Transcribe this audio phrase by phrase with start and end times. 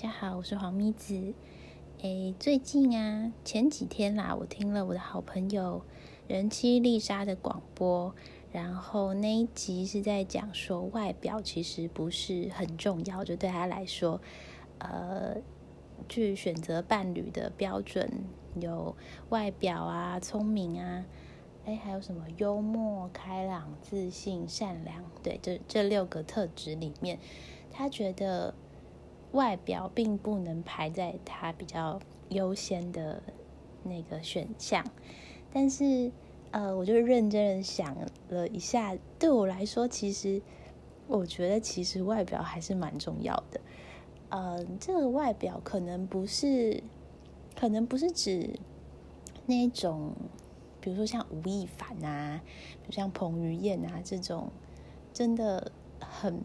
[0.00, 1.34] 大家好，我是黄咪子。
[2.02, 5.82] 诶，最近啊，前几天啦，我听了我的好朋友
[6.28, 8.14] 人妻丽莎的广播，
[8.52, 14.20] 然后那一集是在讲说外表其实不是很重要，就对他来说，
[14.78, 15.38] 呃，
[16.08, 18.08] 去选择伴侣的标准
[18.54, 18.94] 有
[19.30, 21.04] 外表啊、聪明啊，
[21.64, 27.18] 诶，还有什么幽默、开朗、自信、善良，对，这这六个特质里面，
[27.72, 28.54] 他觉得。
[29.32, 32.00] 外表并不能排在他比较
[32.30, 33.22] 优先的
[33.82, 34.84] 那个选项，
[35.52, 36.10] 但是
[36.50, 37.94] 呃，我就认真的想
[38.30, 40.40] 了一下，对我来说，其实
[41.06, 43.60] 我觉得其实外表还是蛮重要的。
[44.30, 46.82] 呃，这个外表可能不是，
[47.54, 48.58] 可能不是指
[49.46, 50.12] 那种，
[50.80, 52.40] 比如说像吴亦凡啊，
[52.82, 54.50] 比如像彭于晏啊这种，
[55.12, 55.70] 真的
[56.00, 56.42] 很。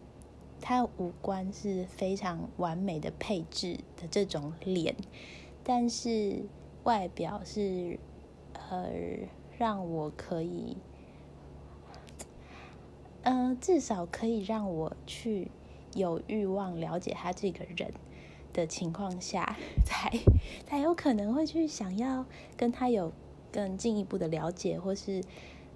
[0.66, 4.96] 他五官是非常完美的配置的这种脸，
[5.62, 6.46] 但是
[6.84, 7.98] 外表是
[8.70, 8.88] 呃
[9.58, 10.78] 让我可以，
[13.24, 15.50] 呃至少可以让我去
[15.92, 17.92] 有欲望了解他这个人
[18.54, 20.10] 的情况下，才
[20.64, 22.24] 才有可能会去想要
[22.56, 23.12] 跟他有
[23.52, 25.22] 更进一步的了解，或是。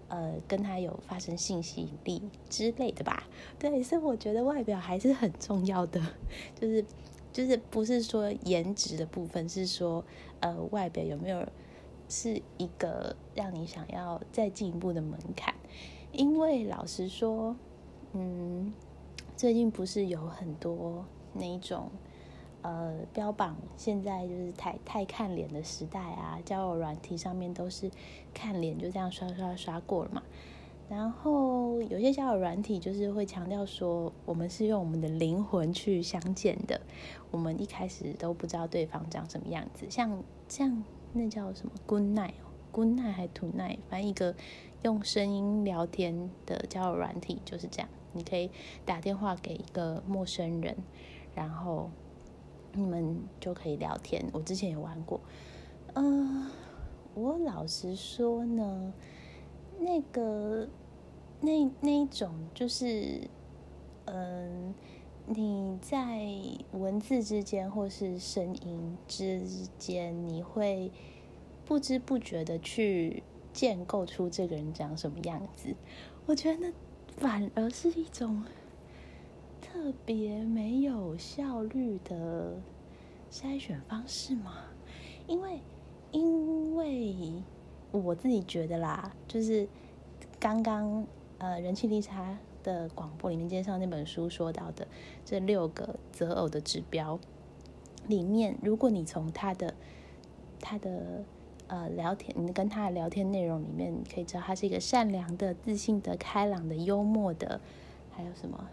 [0.08, 3.24] 呃，跟他有发生性吸引力之类的吧？
[3.58, 6.00] 对，所以我觉得外表还是很重要的，
[6.58, 6.84] 就是
[7.32, 10.04] 就是不是说颜值的部分，是说
[10.40, 11.46] 呃外表有没有
[12.08, 15.54] 是一个让你想要再进一步的门槛？
[16.12, 17.54] 因为老实说，
[18.14, 18.72] 嗯，
[19.36, 21.90] 最近不是有很多那一种。
[22.62, 27.90] 呃，标榜现在就是太太看脸的时代啊，交友软体上面都是
[28.34, 30.22] 看脸就这样刷刷刷过了嘛。
[30.88, 36.80] 然后有些交友软体就是会强调说，我们是用我们的灵魂去相见的，
[37.30, 39.86] 我们一开始都不知道对方长什么样子。
[39.88, 40.82] 像像
[41.12, 44.34] 那叫什么 Good Night 哦，Good Night 还 Tonight，反正一个
[44.82, 48.50] 用声音聊天的交友软体就是这样，你可以
[48.84, 50.76] 打电话给一个陌生人，
[51.34, 51.90] 然后。
[52.78, 54.24] 你们就可以聊天。
[54.32, 55.20] 我之前也玩过，
[55.94, 56.48] 嗯，
[57.14, 58.92] 我老实说呢，
[59.78, 60.68] 那个
[61.40, 63.28] 那那一种就是，
[64.04, 64.74] 嗯，
[65.26, 66.26] 你在
[66.72, 69.42] 文字之间或是声音之
[69.78, 70.92] 间，你会
[71.64, 73.22] 不知不觉的去
[73.52, 75.74] 建构出这个人长什么样子。
[76.26, 76.72] 我觉得那
[77.16, 78.44] 反而是一种。
[79.78, 82.52] 特别没有效率的
[83.30, 84.64] 筛选方式吗？
[85.28, 85.60] 因为，
[86.10, 87.32] 因为
[87.92, 89.68] 我自己觉得啦，就是
[90.40, 91.06] 刚刚
[91.38, 94.84] 呃人气利差的广播里面介绍那本书说到的
[95.24, 97.16] 这六个择偶的指标
[98.08, 99.72] 里面，如果你从他的
[100.60, 101.22] 他的
[101.68, 107.60] 呃聊天，你跟他的聊天内容里面，可以知道他是一个善良的、自信的、开朗的、幽默的，
[108.10, 108.68] 还有什么？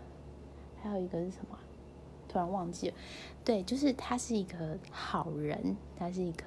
[0.90, 1.58] 还有一个是什么？
[2.28, 2.96] 突然忘记了。
[3.44, 6.44] 对，就是他是一个好人，他是一个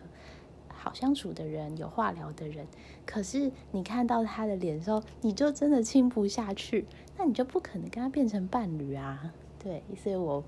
[0.68, 2.66] 好相处的人，有话聊的人。
[3.06, 6.84] 可是你看到他的脸的时候，你就真的亲不下去，
[7.16, 9.32] 那你就不可能跟他变成伴侣啊。
[9.58, 10.44] 对，所以我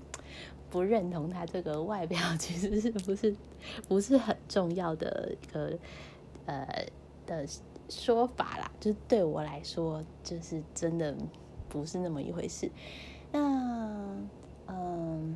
[0.69, 3.35] 不认同他这个外表 其实是不是
[3.87, 5.77] 不是很重要的一个
[6.45, 6.85] 呃
[7.25, 7.45] 的
[7.89, 8.71] 说法啦。
[8.79, 11.15] 就对我来说，就是真的
[11.67, 12.69] 不是那么一回事。
[13.31, 14.17] 那，
[14.67, 15.35] 嗯，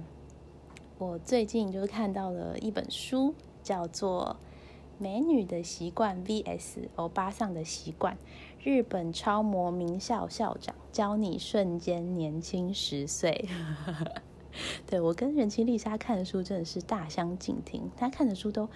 [0.98, 3.34] 我最近就是看到了一本书，
[3.64, 4.38] 叫做
[5.02, 8.14] 《美女的习惯 VS 欧巴桑的习惯》，
[8.64, 13.48] 日本超模名校校长教你瞬间年轻十岁。
[14.88, 18.70] 对我跟人妻丽莎看的书真的是大相径庭，她看的书都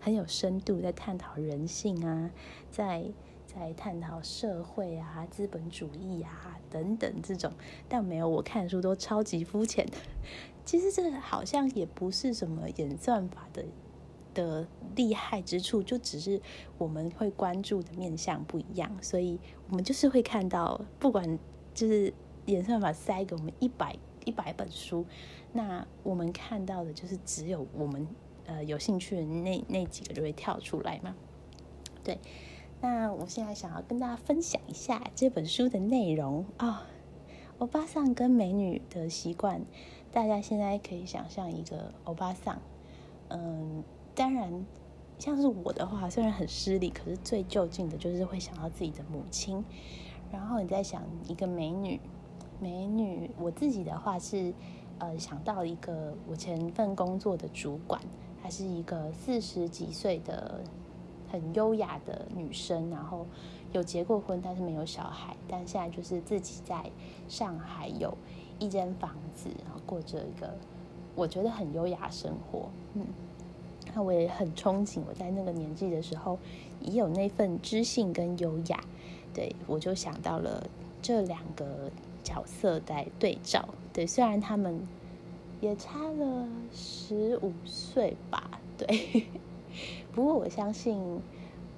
[0.00, 2.30] 很有深度，在探讨人性啊，
[2.70, 3.04] 在。
[3.54, 7.52] 在探讨社会啊、资本主义啊等等这种，
[7.88, 9.86] 但没有我看书都超级肤浅。
[10.64, 13.64] 其实这好像也不是什么演算法的
[14.32, 14.66] 的
[14.96, 16.40] 厉害之处，就只是
[16.78, 19.38] 我们会关注的面向不一样，所以
[19.68, 21.38] 我们就是会看到，不管
[21.74, 22.14] 就是
[22.46, 25.04] 演算法塞给我们一百一百本书，
[25.52, 28.06] 那我们看到的就是只有我们
[28.46, 31.14] 呃有兴趣的那那几个就会跳出来嘛，
[32.02, 32.18] 对。
[32.82, 36.82] 那我现在想要跟大家分享一下这本书的内容啊，
[37.58, 39.62] 欧巴桑跟美女的习惯，
[40.10, 42.60] 大家现在可以想象一个欧巴桑，
[43.28, 43.84] 嗯，
[44.16, 44.66] 当然
[45.16, 49.64] 像是我的话，虽然很失礼，可是最就近的就是会想到自己的母亲。
[50.32, 52.00] 然后你在想一个美女，
[52.58, 54.52] 美女，我自己的话是
[54.98, 58.02] 呃想到一个我前份工作的主管，
[58.42, 60.64] 她是一个四十几岁的
[61.32, 63.26] 很优雅的女生，然后
[63.72, 66.84] 有结过婚，但是没有小孩，但现在就是自己在
[67.26, 68.14] 上海有
[68.58, 70.54] 一间房子，然后过着一个
[71.14, 72.68] 我觉得很优雅生活。
[72.92, 73.06] 嗯，
[73.94, 76.38] 那我也很憧憬我在那个年纪的时候
[76.80, 78.78] 也有那份知性跟优雅。
[79.32, 80.62] 对我就想到了
[81.00, 81.90] 这两个
[82.22, 83.66] 角色在对照。
[83.90, 84.86] 对，虽然他们
[85.62, 89.26] 也差了十五岁吧，对。
[90.12, 91.20] 不过我相信，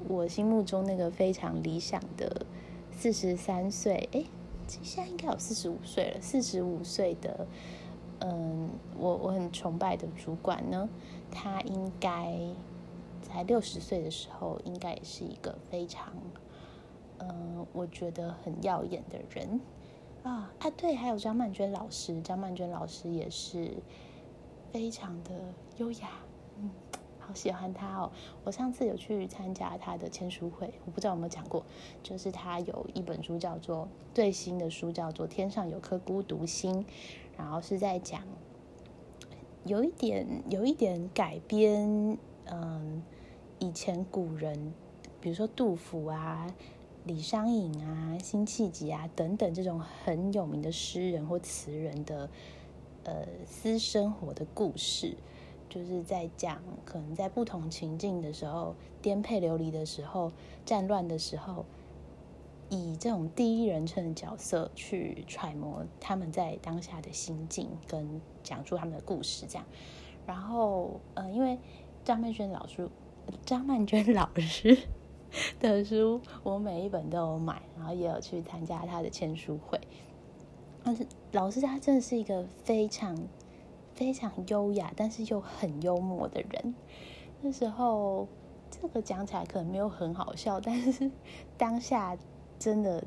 [0.08, 2.44] 我心目中那个非常理想的
[2.90, 4.25] 四十三岁，哎，
[4.66, 6.20] 现在应该有四十五岁了。
[6.20, 7.46] 四十五岁的，
[8.20, 10.88] 嗯，我我很崇拜的主管呢，
[11.31, 12.36] 他应该
[13.22, 16.12] 在六十岁的时候，应该也是一个非常，
[17.19, 19.60] 嗯，我觉得很耀眼的人。
[20.22, 23.75] 啊啊，对，还有张曼娟老师，张曼娟老师也是
[24.72, 25.31] 非常的
[25.76, 26.08] 优雅，
[26.58, 26.70] 嗯，
[27.26, 28.10] 好喜欢他哦。
[28.44, 31.64] 我上次有去参加他的签书会，我不知道有没有讲过，
[32.02, 36.82] 就是他有一本书叫做最新的书叫做《天上有颗孤独星》，
[37.36, 38.22] 然后是在讲
[39.64, 43.02] 有一点有一点改编，嗯，
[43.58, 44.72] 以前古人，
[45.20, 46.54] 比如说杜甫啊。
[47.06, 52.30] 李商隐啊、辛弃疾啊等等这种很有名的诗人或词人的
[53.02, 55.14] 呃私生活的故事，
[55.69, 60.32] 就是在讲可能在不同情境的时候，颠沛流离的时候、
[60.64, 61.64] 战乱的时候，
[62.70, 69.64] 以这种第一人称的角色去揣摩他们在当下的心境，跟讲述他们的故事这样。
[70.26, 71.58] 然后呃，因为
[72.05, 72.88] 张曼娟老师，
[73.44, 74.78] 张曼娟老师。
[75.58, 79.81] 的书我每一本都有买，然后也有去参加他的签书会。
[80.84, 83.19] 但是老师他真的是一个非常
[83.94, 86.75] 非常优雅，但是又很幽默的人。
[87.41, 88.29] 那时候
[88.70, 91.11] 这个讲起来可能没有很好笑，但是
[91.56, 92.17] 当下
[92.58, 93.02] 真的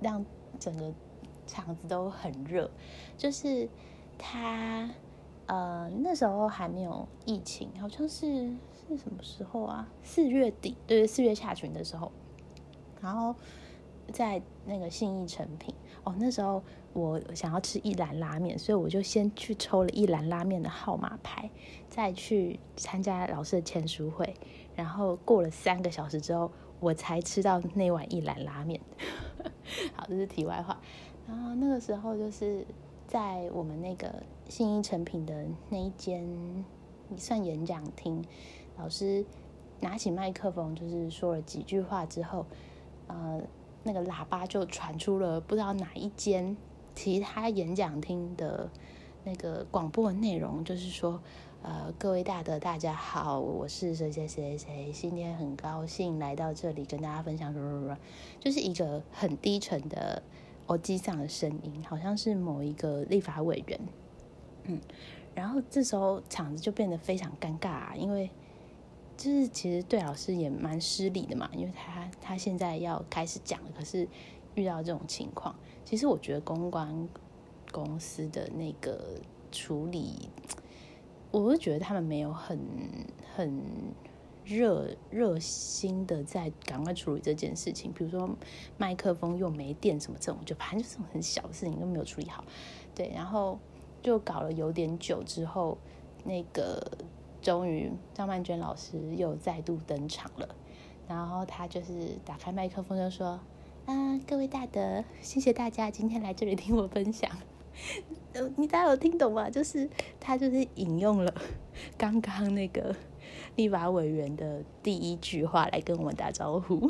[0.00, 0.24] 让
[0.58, 0.92] 整个
[1.46, 2.70] 场子都很热。
[3.16, 3.68] 就是
[4.16, 4.90] 他
[5.46, 8.54] 呃那时候还没有疫情，好像是。
[8.88, 9.88] 是什么时候啊？
[10.02, 12.10] 四月底，对，四月下旬的时候，
[13.00, 13.32] 然后
[14.12, 15.72] 在那个信义成品
[16.02, 16.60] 哦，那时候
[16.92, 21.48] 我想要吃一兰拉面，所以我就先去抽了一兰拉面的号码牌，
[21.88, 24.34] 再去参加老师的签书会，
[24.74, 26.50] 然后过了三个小时之后，
[26.80, 28.80] 我才吃到那碗一兰拉面。
[29.94, 30.80] 好，这是题外话。
[31.28, 32.66] 然后那个时候就是
[33.06, 34.12] 在我们那个
[34.48, 36.26] 信义成品的那一间，
[37.16, 38.24] 算演讲厅。
[38.76, 39.24] 老师
[39.78, 42.44] 拿起麦克风，就是说了几句话之后，
[43.06, 43.40] 呃，
[43.84, 46.56] 那个喇叭就传出了不知道哪一间
[47.02, 48.68] 其他演讲厅的
[49.24, 51.18] 那个广播内容，就是说，
[51.62, 57.54] 呃，各位大德大家好，我是谁谁谁谁，今天很高兴来到这里跟大家分享，
[58.38, 60.22] 就是一个很低沉的
[60.66, 63.80] 耳机上的声音，好像是某一个立法委员，
[64.64, 64.78] 嗯，
[65.34, 68.28] 然后这时候场子就变得非常尴尬，因为。
[69.16, 74.08] 就是其实对老师也蛮失礼的嘛，因为他他现在要开始讲了，可是
[74.54, 75.54] 遇到这种情况，
[75.84, 77.08] 其实我觉得公关
[77.70, 80.28] 公司的那个处理，
[81.30, 82.58] 我会觉得他们没有很
[83.34, 83.62] 很
[84.44, 88.28] 热热心的在赶快处理这件事情，比如说
[88.76, 92.44] 麦克风又没电什么这种，就反正就是很小的事情都没有处理好，
[92.94, 93.58] 对，然后
[94.02, 95.78] 就搞了有点久之后，
[96.24, 96.80] 那个。
[97.42, 100.54] 终于，张曼娟老师又再度登场了。
[101.08, 103.40] 然后他就是打开麦克风就说
[103.90, 107.28] ：“啊，各位大德，谢谢大家今天来这里听我分享。
[108.34, 109.50] 呃，你大家有听懂吗？
[109.50, 111.34] 就是他就是引用了
[111.98, 112.94] 刚刚那个
[113.56, 116.88] 立法委员的第一句话来跟我们打招呼，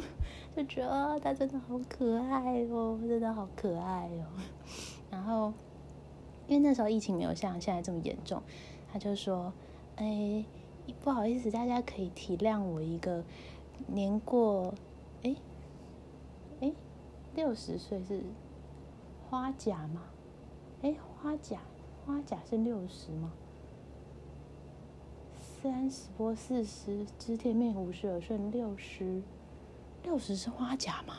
[0.55, 4.27] 就觉得他真的好可爱哦，真的好可爱哦。
[5.11, 5.55] 然后
[6.49, 8.43] 因为那时候疫情没有像现在这么严重，
[8.93, 9.51] 他就说。
[9.97, 10.43] 哎，
[11.03, 13.23] 不好意思，大家可以体谅我一个
[13.87, 14.73] 年过
[17.35, 18.23] 六十岁是
[19.29, 20.03] 花甲吗？
[20.83, 21.61] 哎，花甲
[22.05, 23.33] 花甲是六十吗？
[25.63, 29.23] 三十波四十知天命五十耳顺六十
[30.03, 31.19] 六十是花甲吗？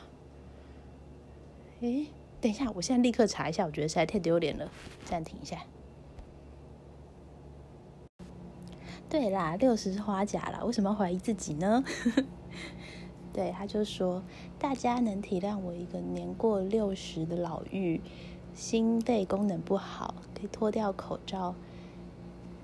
[1.80, 2.06] 哎，
[2.40, 4.70] 等一下，我现在立刻查一下，我觉得实在太丢脸了，
[5.04, 5.58] 暂停一下。
[9.08, 11.84] 对啦，六十是花甲啦，为什么要怀疑自己呢？
[13.32, 14.22] 对，他就说
[14.58, 18.00] 大家能体谅我一个年过六十的老妪，
[18.54, 21.54] 心肺功能不好，可以脱掉口罩，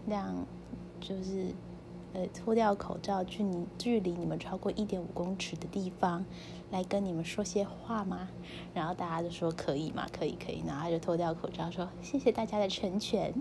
[0.07, 0.45] 让
[1.01, 1.55] 就是
[2.13, 6.25] 呃脱掉口罩，距离距离你们超过一点五公尺的地方，
[6.71, 8.29] 来跟你们说些话吗？
[8.75, 13.33] 然后大家就说可以嘛，可以可以，然后他就脱掉口罩说谢谢大家的成全，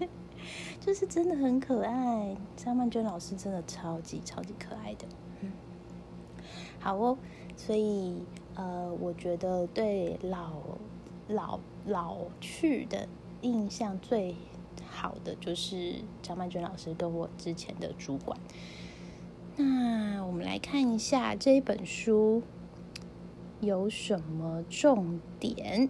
[0.80, 2.34] 就是真的很可爱。
[2.56, 5.06] 张曼娟老师真的超级超级可爱的，
[6.84, 7.18] 好哦，
[7.56, 8.22] 所以
[8.54, 10.52] 呃，我觉得对老。
[11.26, 13.08] 老老去的
[13.40, 14.34] 印象最
[14.86, 18.38] 好的就是张曼娟老师跟我之前的主管。
[19.56, 22.42] 那我们来看一下这一本书
[23.62, 25.88] 有什么重点。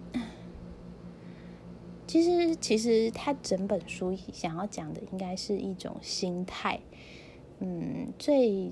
[2.07, 6.79] 其实，其实他整本书想要讲的应该是一种心态。
[7.59, 8.71] 嗯，最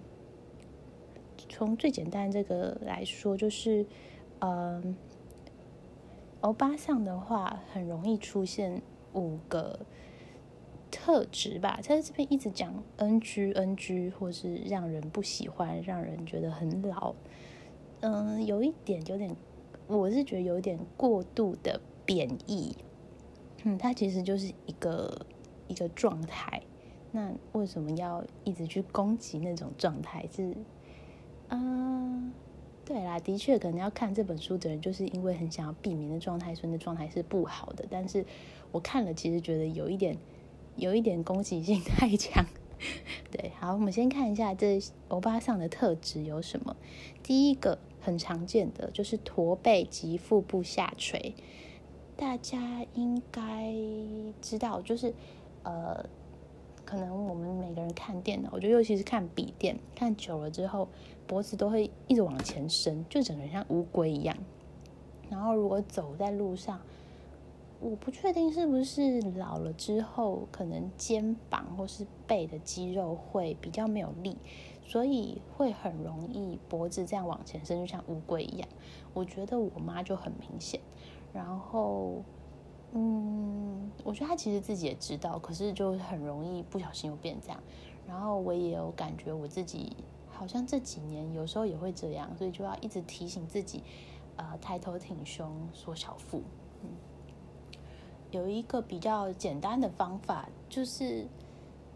[1.53, 3.85] 从最简单这个来说，就是
[4.39, 4.95] 嗯。
[6.41, 8.81] 欧巴桑的话，很容易出现
[9.13, 9.79] 五个
[10.91, 11.79] 特质吧。
[11.81, 17.15] 他在这边一直讲 NG NG，或是让人不喜欢，让人觉得很老。
[18.01, 19.33] 嗯，有一点有点，
[19.87, 22.75] 我是觉得有点过度的贬义。
[23.63, 25.25] 嗯，它其实就是一个
[25.69, 26.61] 一个状态。
[27.11, 30.27] 那为什么要一直去攻击那种状态？
[30.29, 30.53] 是，
[31.53, 32.33] 嗯。
[32.85, 37.85] 对啦，的确，可能要看这本书的人，就是因为很想要避免的状态，所以那状态是不好的。
[37.89, 38.25] 但是
[38.73, 40.17] 我看了，其实觉得有一点，
[40.75, 42.45] 有一点攻击性太强。
[43.31, 46.75] 对，好，我们先看一下这欧巴桑的特质有什么。
[47.23, 51.35] 第一个很常见的就是驼背及腹部下垂，
[52.17, 53.73] 大家应该
[54.41, 55.13] 知道，就是
[55.63, 56.05] 呃。
[56.93, 60.87] 可能我们每个人看电脑，我觉得尤其是看笔电，看久了之后，
[61.25, 64.37] 脖子都会一直往前伸，就整个人像乌龟一样。
[65.27, 66.79] 然后如果走在路上，
[67.79, 74.37] 我不确定是不是老了之后，可能肩膀或是背的肌肉会比较没有力，
[74.85, 78.69] 所以会很容易脖子这样往前伸，就像乌龟一样。
[79.15, 80.79] 我觉得我妈就很明显，
[81.33, 82.21] 然后。
[82.95, 87.59] 嗯，我觉得他其实自己也知道，可是就很容易不小心又变这样。
[88.07, 89.97] 然后我也有感觉，我自己
[90.29, 93.83] 好像这几年有时候也会这样，所以就要一直提醒自己，
[94.35, 96.43] 呃，抬头挺胸，缩小腹。
[96.83, 96.89] 嗯，
[98.29, 101.25] 有一个比较简单的方法，就是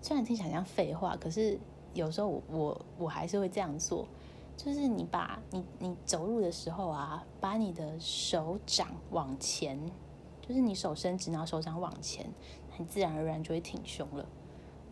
[0.02, 1.60] 虽然听起来像废话，可是
[1.94, 4.08] 有时候我我我还是会这样做，
[4.56, 9.80] 就是你把你你走路的时候啊，把你的手掌往前。
[10.48, 12.26] 就是你手伸直，然后手掌往前，
[12.72, 14.26] 很自然而然就会挺胸了。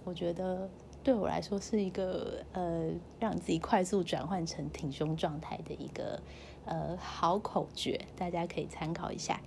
[0.03, 0.69] 我觉得
[1.01, 6.21] 对我来说是一个呃，让自己快速转换成挺胸状态的一个
[6.65, 9.39] 呃好口诀，大家可以参考一下。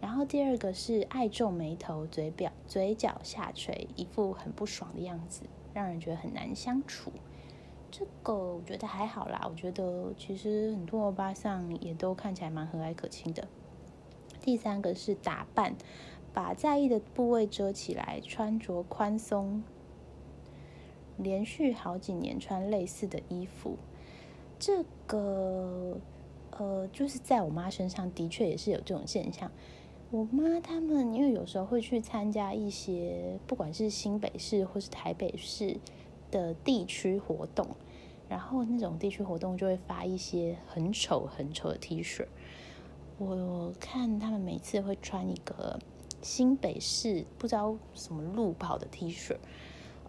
[0.00, 7.12] 然后第二个是爱皱眉头，嘴表嘴角下垂，一副很不爽的样子，让人觉得很难相处。
[7.90, 13.46] 这个我觉得还好啦，我觉得其实很多欧巴桑也都看起来蛮和蔼可亲的。
[14.46, 15.74] 第三个是打扮，
[16.32, 19.64] 把在意的部位遮起来，穿着宽松，
[21.16, 23.76] 连续好几年穿类似的衣服。
[24.56, 25.98] 这个
[26.52, 29.50] 呃，就是在我妈身上的确也是有这种现象。
[30.12, 35.76] 我妈他们因为有时候会去参加一些，不管是新北市或是台北市
[36.30, 37.66] 的地区活动，
[38.28, 42.24] 然后那种地区活动就会发一些很丑很丑的 T 恤。
[43.18, 45.78] 我看他们每次会穿一个
[46.20, 49.36] 新北市不知道什么路跑的 T 恤，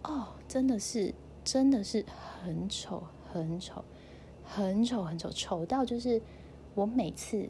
[0.02, 2.04] 哦，真的是真的是
[2.42, 3.82] 很丑很丑
[4.44, 6.20] 很丑很丑，丑到就是
[6.74, 7.48] 我每次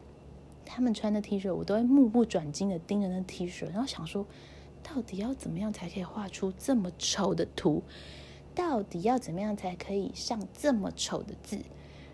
[0.64, 4.24] 他们穿的 T 恤，我都会目不转睛的盯着那 T 恤，然后想说，
[4.84, 7.82] 到底要怎么样才可以画出这么丑的图？
[8.54, 11.58] 到底要怎么样才可以上这么丑的字？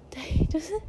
[0.08, 0.80] 对， 就是。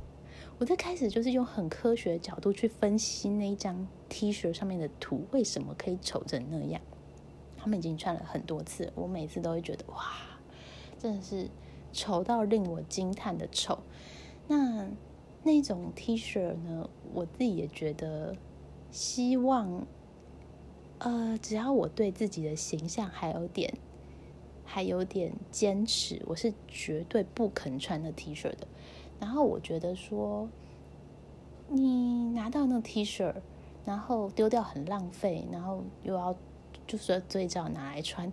[0.57, 6.81] 我在开始就是用很科学的角度去分析那一张 T 恤上面的图为什么可以丑成那样。
[7.57, 10.13] 他们已经穿了很多次，我每次都会觉得哇，
[10.97, 11.50] 真的是
[11.91, 13.79] 丑到令我惊叹的丑。
[14.47, 14.88] 那
[15.43, 18.35] 那种 T 恤呢，我自己也觉得，
[18.91, 19.85] 希望
[21.00, 23.74] 呃，只要我对自己的形象还有点
[24.63, 28.67] 还有点坚持，我是绝对不肯穿那 T 恤的。
[29.19, 30.48] 然后我觉得说，
[31.67, 33.34] 你拿到那 T 恤，
[33.86, 36.36] 然后丢掉很浪费，然后又要
[36.86, 38.31] 就是最早拿来穿，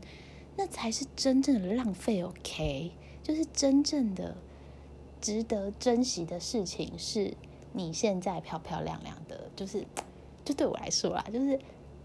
[0.56, 2.22] 那才是真正的浪费。
[2.22, 4.36] OK，就是真正的
[5.20, 7.34] 值得珍惜的事情是，
[7.72, 9.86] 你现在漂漂亮亮的，就是
[10.44, 11.58] 就对我来说啦，就是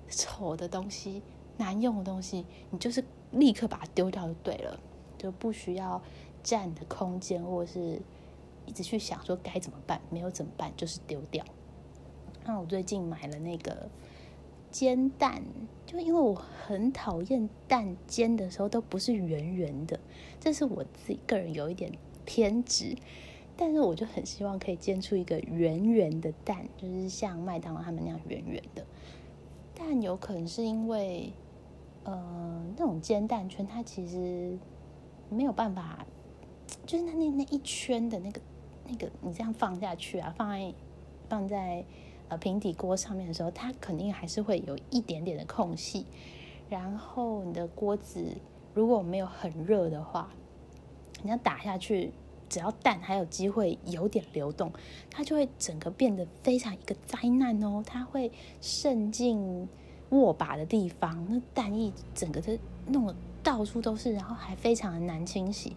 [0.10, 1.22] 丑的东西、
[1.58, 4.80] 难用的东西，你就是立刻把它丢掉就对了，
[5.18, 6.02] 就不需要
[6.44, 8.00] 占的空间，或者是
[8.68, 11.44] 一直去想说该怎么办，没有怎么办，就是丢掉。
[12.46, 13.90] 那我最近买了那个
[14.70, 15.44] 煎蛋，
[15.86, 20.00] 就因为我很讨厌蛋煎的时候都不是圆圆的，
[20.40, 21.92] 这是我自己个人有一点
[22.24, 22.96] 偏执。
[23.60, 28.86] 但是我就很希望可以煎出一个圆圆的蛋，就是像麦当劳他们那样圆圆的。
[29.74, 31.34] 但有可能是因为，
[32.04, 34.56] 呃，那种煎蛋圈它其实
[35.30, 36.06] 没有办法，
[36.86, 38.40] 就是它那那一圈的那个
[38.88, 40.74] 那个，你这样放下去啊，放在
[41.30, 41.84] 放在
[42.30, 46.06] 呃平底锅上面的时候，它肯定还是会有一点点的空隙。
[46.70, 48.26] 然后你的锅子
[48.74, 50.30] 如果没有很热的话，
[51.24, 52.12] 你要打下去。
[52.50, 54.72] 只要蛋还有机会有点流动，
[55.12, 57.84] 它就会整个变得非常一个灾难哦。
[57.86, 59.68] 它会渗进
[60.12, 63.14] 握把的地方，那蛋液整个都弄得
[63.44, 65.76] 到处都是，然后还非常的难清洗。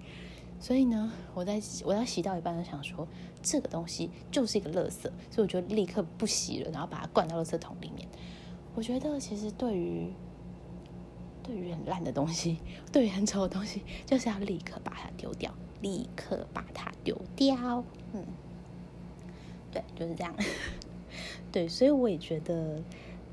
[0.61, 3.09] 所以呢，我在我要洗到一半，就想说
[3.43, 8.07] 这个东西就是一个垃圾，所以我就立刻不洗了，然后把它灌到垃圾桶里面。
[8.75, 10.13] 我觉得其实对于
[11.43, 12.59] 对于很烂的东西，
[12.93, 15.53] 对于很丑的东西，就是要立刻把它丢掉。
[15.81, 17.83] 立刻把它丢掉。
[18.13, 18.23] 嗯，
[19.73, 20.35] 对，就是这样。
[21.51, 22.83] 对，所以我也觉得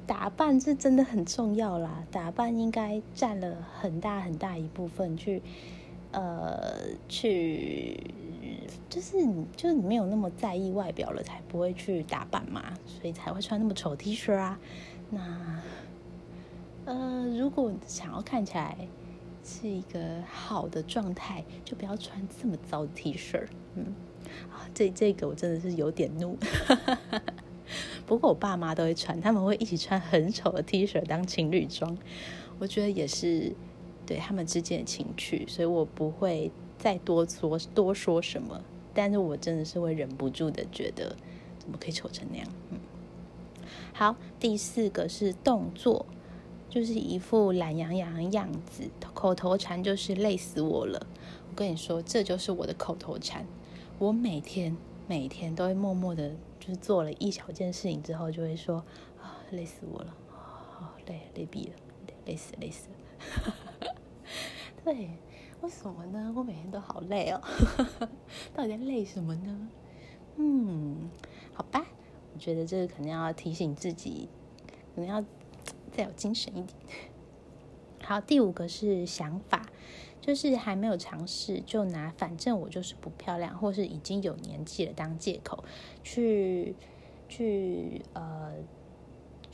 [0.07, 2.05] 打扮是真的很重要啦。
[2.09, 5.41] 打扮应该占了很大很大一部分，去
[6.11, 7.99] 呃，去
[8.89, 14.59] 就是你就是你没有那么在意外表了，才不会去打扮嘛，所以才会穿那么丑 T 恤啊。
[15.09, 15.61] 那
[16.85, 18.77] 呃，如果想要看起来。
[19.49, 23.41] 是一个好的状态，就不要穿这么糟的 T 恤。
[23.75, 23.95] 嗯，
[24.51, 26.37] 啊，这这个我真的是有点怒。
[28.05, 31.97] 不过我爸妈都会穿，他们会一起穿很丑的 T 恤当情侣装，
[32.59, 33.55] 我觉得也是
[34.07, 38.59] 对他们之间的情趣，所以我不会再多说多说什么。
[38.95, 41.15] 但是我真的是会忍不住的觉得，
[41.59, 42.47] 怎么可以丑成那样？
[42.71, 42.79] 嗯，
[43.93, 46.05] 好，第四个是动作。
[46.69, 51.07] 就是一副懒洋洋的样子，口头禅就是累死我了。
[51.49, 53.47] 我跟你说，这就是我的口头禅。
[53.97, 54.75] 我每天
[55.07, 58.83] 每天都会默默的，就是做了一小件事情之后，就会说
[59.19, 61.73] 啊，累死我了，好累，累毙了，
[62.25, 62.89] 累死累死。
[64.83, 65.11] 对，
[65.61, 66.33] 为什么呢？
[66.35, 67.41] 我每天都好累哦，
[68.53, 69.69] 到底在累什么呢？
[70.37, 71.09] 嗯，
[71.53, 71.85] 好吧，
[72.33, 74.29] 我觉得这个肯定要提醒自己，
[74.95, 75.23] 可能要。
[75.89, 76.77] 再有精神一点。
[78.03, 79.65] 好，第五个是想法，
[80.21, 85.63] 就是还没有尝试就拿反正我就是不漂亮，或是已经有年纪了当借口，
[86.03, 86.75] 去
[87.27, 88.53] 去呃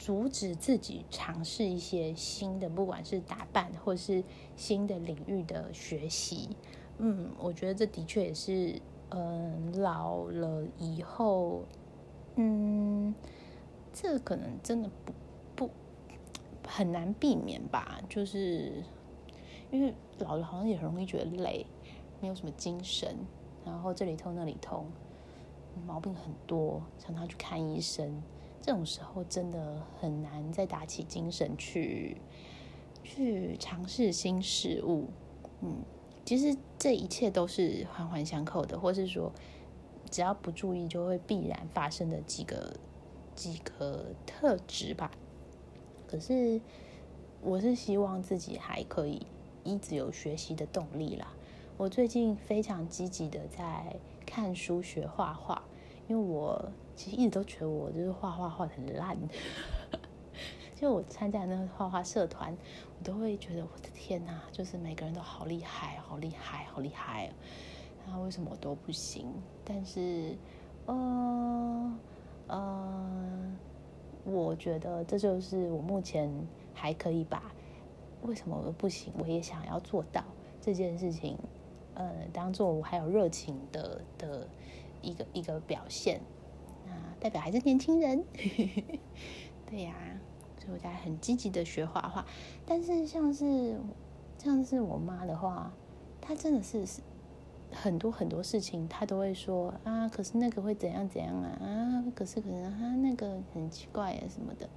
[0.03, 4.21] 阻止自己尝试一些新的，不管是打扮或是
[4.57, 6.49] 新的领域的学习。
[6.97, 11.63] 嗯，我觉得这的确也是，嗯，老了以后，
[12.35, 13.15] 嗯，
[13.93, 14.89] 这可能真的
[15.55, 15.69] 不。
[16.65, 18.83] 很难避免吧，就是
[19.71, 21.65] 因为老了好像也很容易觉得累，
[22.19, 23.15] 没有什么精神，
[23.65, 24.85] 然后这里痛那里痛，
[25.85, 28.21] 毛病很多，常常去看医生。
[28.63, 32.15] 这种时候真的很难再打起精神去
[33.04, 35.10] 去尝试新事物。
[35.60, 35.84] 嗯，
[36.23, 39.30] 其实这一切都是环环相扣的，或是说
[40.10, 42.73] 只要不注意就会必然发生的几个
[43.36, 45.12] 几个特质吧。
[46.08, 46.62] 可是，
[47.41, 49.28] 我是希望自己还可以
[49.65, 51.34] 一直有学习的动力啦。
[51.76, 55.63] 我最近非常积极的在看书学画画，
[56.08, 59.17] 因为我其实一直都觉得我就是画画画很烂。
[60.75, 62.56] 就我参加那个画画社团，
[62.99, 67.32] 我都会觉得我的天哪，就是每个人都好厉害，好厉害，好厉害。
[68.06, 69.27] 那为什么我都不行？
[69.63, 70.36] 但是，
[70.86, 71.93] 呃，
[72.47, 73.56] 呃。
[74.25, 76.32] 我觉得这就是我目前
[76.73, 77.51] 还可以把
[78.21, 80.23] 为什么我不行，我也想要做到
[80.62, 81.38] 这件事情，
[81.93, 84.47] 呃，当做我还有热情的的
[85.01, 86.21] 一个一个表现。
[87.23, 88.21] 代表还是年轻人，
[89.65, 89.95] 对呀，
[90.59, 92.25] 所以我在很积极的学画画。
[92.65, 93.79] 但是像是
[94.38, 95.71] 像是我妈的话，
[96.19, 96.86] 她真的是。
[97.75, 104.69] 很多很多事情，她都会说啊，可是那个会怎样怎样啊啊，可是可能她那个很奇怪啊什么的，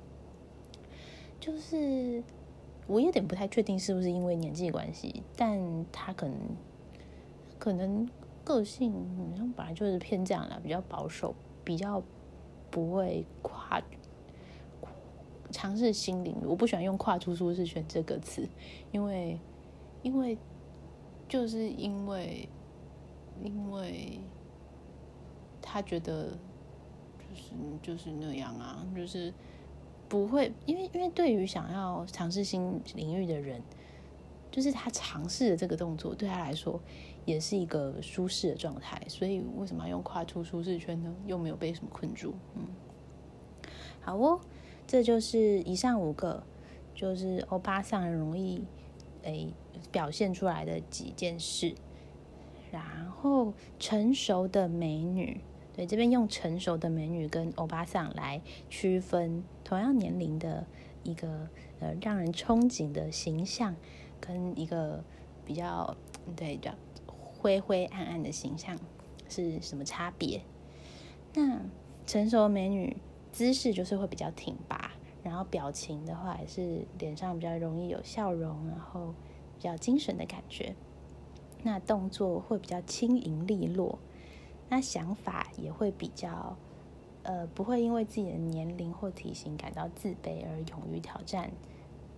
[1.39, 2.25] 就是
[2.87, 6.39] 我有点不太确定是不是因为年纪关系，但他可能
[7.59, 8.09] 可能
[8.43, 8.95] 个性
[9.55, 12.03] 本来就是偏这样的，比较保守，比较
[12.71, 13.83] 不会跨
[15.51, 16.45] 尝试新领域。
[16.47, 18.49] 我不喜欢用跨出舒适圈这个词，
[18.93, 19.39] 因为
[20.03, 20.37] 因为
[21.29, 22.49] 就是因为
[23.43, 24.21] 因为
[25.61, 26.31] 他觉得
[27.19, 27.53] 就是
[27.83, 29.33] 就是那样啊，就是
[30.09, 33.63] 不会，因为因为对于想要尝试新领域的人。
[34.49, 36.81] 就是他尝试的这个动作，对他来说
[37.27, 38.99] 也是一个舒适的状态。
[39.07, 41.15] 所以为什么要用跨出舒适圈呢？
[41.27, 42.35] 又没有被什么困住。
[42.55, 42.69] 嗯，
[44.01, 44.41] 好哦，
[44.87, 46.43] 这就是以上五个，
[46.95, 48.65] 就是欧巴桑容易
[49.25, 49.53] 诶
[49.93, 51.75] 表现出来的几件事。
[52.73, 55.41] 然后成熟的美女，
[55.75, 60.67] 对这边用成熟的美女跟欧巴桑来区分同样年龄的
[61.03, 61.49] 一个
[61.81, 63.77] 呃让人憧憬的形象。
[64.19, 65.05] 跟一个
[65.45, 65.95] 比较
[66.35, 66.75] 对叫
[67.47, 68.77] 灰灰暗暗的形象
[69.29, 70.43] 是什么差别？
[71.33, 71.61] 那
[72.05, 72.97] 成熟美女
[73.31, 74.91] 姿势就是会比较挺拔，
[75.23, 79.15] 然后表情的话也是脸上比较容易有笑容，然后
[79.57, 80.75] 比较精神的感觉。
[81.63, 84.01] 那动作会比较轻盈利落，
[84.69, 86.57] 那想法也会比较
[87.23, 91.53] 呃不会因为自己的年龄或体型感到自卑而勇于挑战。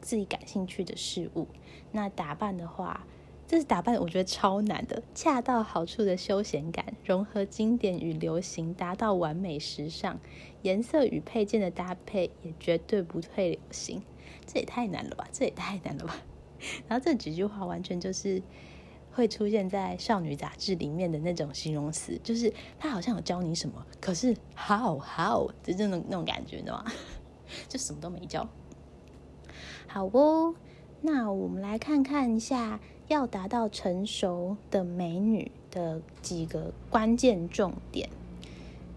[0.01, 1.49] 自己感兴趣的事物，
[1.93, 3.05] 那打扮的话，
[3.49, 10.21] 这是打扮，我觉得超难的，恰到好处的休闲感，融合经典与流行，达到完美时尚，
[10.61, 14.03] 颜色与配件的搭配也绝对不退流行，
[14.47, 16.15] 这也太难了吧，这也太难了吧。
[16.87, 18.43] 然后这几句话完全就是
[19.13, 26.93] 会出现在少女杂志里面的那种形容词，就是他好像有教你什么，可是 how how 就这种那种感觉，你知道吗？
[27.67, 28.47] 就什么都没教。
[29.87, 30.55] 好哦，
[31.01, 38.09] 那我们来看看一下，要达到成熟的美女的几个关键重点。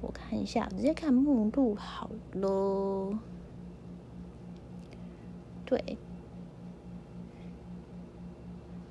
[0.01, 3.17] 我看一下，直接看目录好喽。
[5.63, 5.97] 对，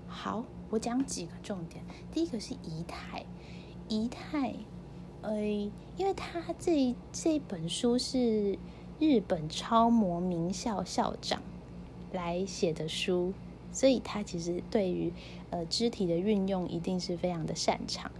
[0.08, 1.84] 好，我讲几个重点。
[2.10, 3.26] 第一个是仪态，
[3.88, 4.54] 仪态，
[5.20, 5.42] 呃，
[5.96, 8.58] 因为他这这本书是
[8.98, 11.42] 日本超模名校校长。
[12.12, 13.32] 来写的书，
[13.72, 15.12] 所以他其实对于
[15.50, 18.10] 呃肢体的运用一定是非常的擅长。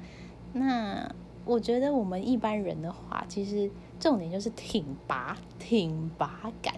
[0.53, 6.75] 那我觉得我们一般人的话，其实重点就是挺拔、挺拔感，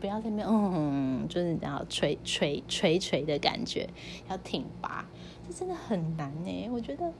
[0.00, 3.88] 不要在那边嗯，就是然后垂垂垂垂的感觉，
[4.28, 5.06] 要挺拔，
[5.46, 6.68] 这真的很难呢。
[6.70, 7.12] 我觉得，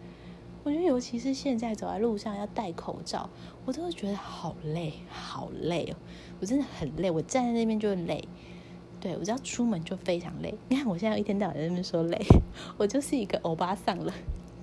[0.62, 3.28] 我觉得尤其是现在走在路上要戴口罩，
[3.64, 5.94] 我都会觉得好累，好累，
[6.40, 8.26] 我真的很累，我站在那边就累。
[9.04, 10.54] 对，我只要出门就非常累。
[10.70, 12.18] 你看，我现在一天到晚在那边说累，
[12.78, 14.10] 我就是一个欧巴桑了，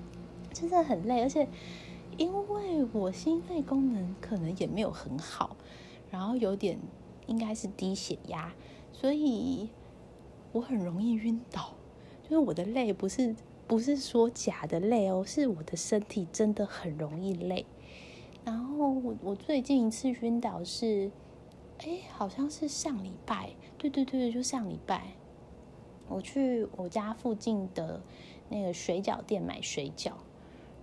[0.51, 1.21] 真的很累。
[1.21, 1.47] 而且，
[2.17, 5.55] 因为我心肺功能可能也没有很好，
[6.09, 6.79] 然后有点
[7.27, 8.51] 应该是低血压，
[8.91, 9.69] 所以
[10.53, 11.75] 我很容易晕倒。
[12.23, 13.35] 就是我的累不是
[13.67, 17.67] 不是说假的累哦，是我的身体真的很容易累。
[18.43, 21.11] 然后我我最近一次晕倒是。
[21.83, 25.15] 哎，好像是上礼拜，对对对，就上礼拜，
[26.07, 27.99] 我去我家附近的
[28.49, 30.11] 那个水饺店买水饺，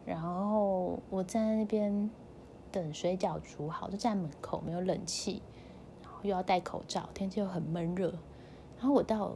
[0.04, 2.10] 然后我在那边
[2.72, 5.40] 等水饺煮好，就站在门口没有冷气，
[6.02, 8.10] 然后又要戴口罩，天气又很闷热，
[8.76, 9.34] 然后我到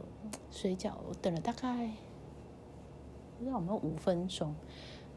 [0.51, 1.91] 水饺，我等了大概
[3.37, 4.53] 不知道有没有五分钟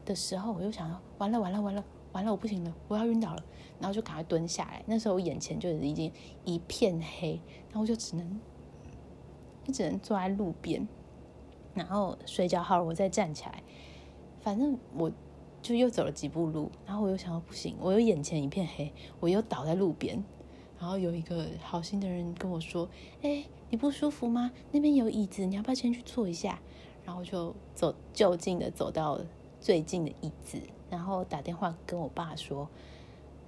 [0.05, 1.83] 的时候，我又想到完了完了完了。
[2.17, 3.43] 完了，我不行了，我要晕倒了，
[3.79, 4.83] 然后就赶快蹲下来。
[4.87, 6.11] 那时候我眼前就已经
[6.45, 8.41] 一片黑，然后我就只能，
[9.63, 10.87] 就只能坐在路边，
[11.75, 13.61] 然后睡觉好了，我再站起来。
[14.41, 15.11] 反正我
[15.61, 20.23] 就又走了几步路，然后我又想到不行，我又眼前一片黑，我又倒在路边。
[20.79, 22.89] 然后有一个好心的人跟我说
[23.21, 24.51] ：“哎，你不舒服吗？
[24.71, 26.59] 那边有椅子，你要不要先去坐一下？”
[27.05, 29.21] 然后就走就近的走到
[29.61, 30.59] 最近的椅子。
[30.89, 32.69] 然后打电话跟我爸说，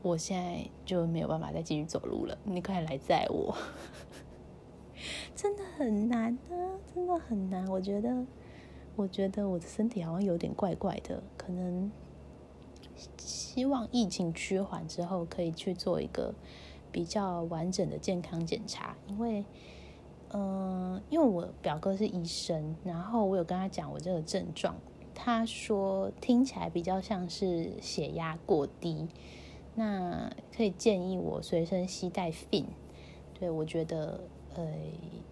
[0.02, 3.56] 我现在就没有办法再继续走路了，你快来载我。
[5.36, 6.52] 真的很难啊，
[6.94, 7.66] 真的很难。
[7.70, 8.26] 我觉得，
[8.98, 11.90] 我觉得我的身体好像有点怪怪的，可能
[13.18, 16.34] 希望疫情趋缓之后可以去做一个
[16.92, 19.46] 比较完整的健康检查，因为，
[20.34, 24.76] 嗯，因为我表哥是医生，然后我有跟他讲我这个症状。
[25.22, 29.10] 他说听起来比较像是血压过低，
[29.76, 32.64] 那可以建议我随身携带 fin。
[33.38, 34.22] 对我觉得，
[34.56, 34.66] 呃，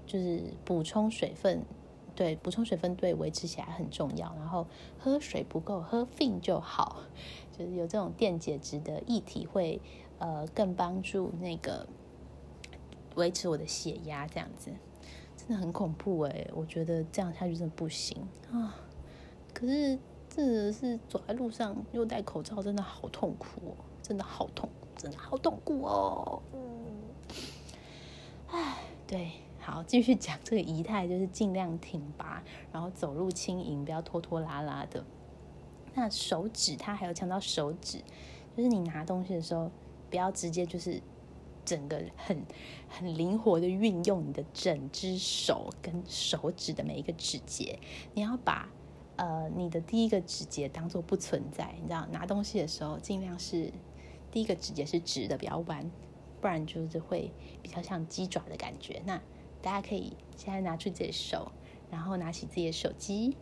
[0.06, 1.64] 就是补充水分，
[2.16, 4.36] 对，补充水分对维持起来很重要。
[4.36, 4.68] 然后
[5.00, 7.04] 喝水不够，喝 fin 就好，
[7.58, 9.82] 就是有这种电解质的液体会
[10.20, 11.88] 呃更帮助那个
[13.16, 14.72] 维持我的血压，这样子
[15.38, 16.48] 真的很恐怖哎！
[16.54, 18.18] 我觉得这样下去真的不行
[18.52, 18.76] 啊。
[19.58, 19.98] 可是
[20.30, 26.40] 真的是走在路上又戴口罩，真的好痛苦哦，真的好痛苦，真的好痛苦哦。
[26.54, 26.62] 嗯，
[28.50, 35.04] 唉，对，好，继续讲这个仪态，就是尽量挺拔，然后走路轻盈，不要拖拖拉拉的。
[35.96, 38.04] 那手指，它还有强调手指，
[38.56, 39.72] 就是你拿东西的时候，
[40.12, 41.02] 不要直接就是
[41.66, 42.46] 整个很
[42.88, 47.80] 很灵活的运用你的整只手跟手指的每一个指节，
[48.14, 48.70] 你要把
[49.18, 53.72] 呃你的第一个指节当做不存在，你知道拿东西的时候尽量是
[54.32, 55.92] 第一个指节是直的，不要弯，
[56.40, 59.02] 不然就是会比较像鸡爪的感觉。
[59.06, 59.22] 那
[59.62, 61.52] 大家可以现在拿出自己的手，
[61.92, 63.36] 然后拿起自己的手机，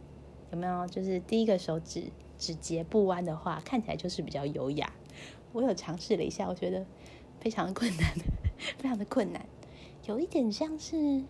[0.51, 0.87] 有没有？
[0.87, 2.11] 就是第一个手指。
[2.37, 4.91] 指节不弯的话，看起来就是比较优雅。
[5.53, 6.85] 我有尝试了一下，我觉得
[7.39, 8.13] 非常的困难，
[8.77, 9.45] 非常的困难，
[10.03, 11.23] 有一点像是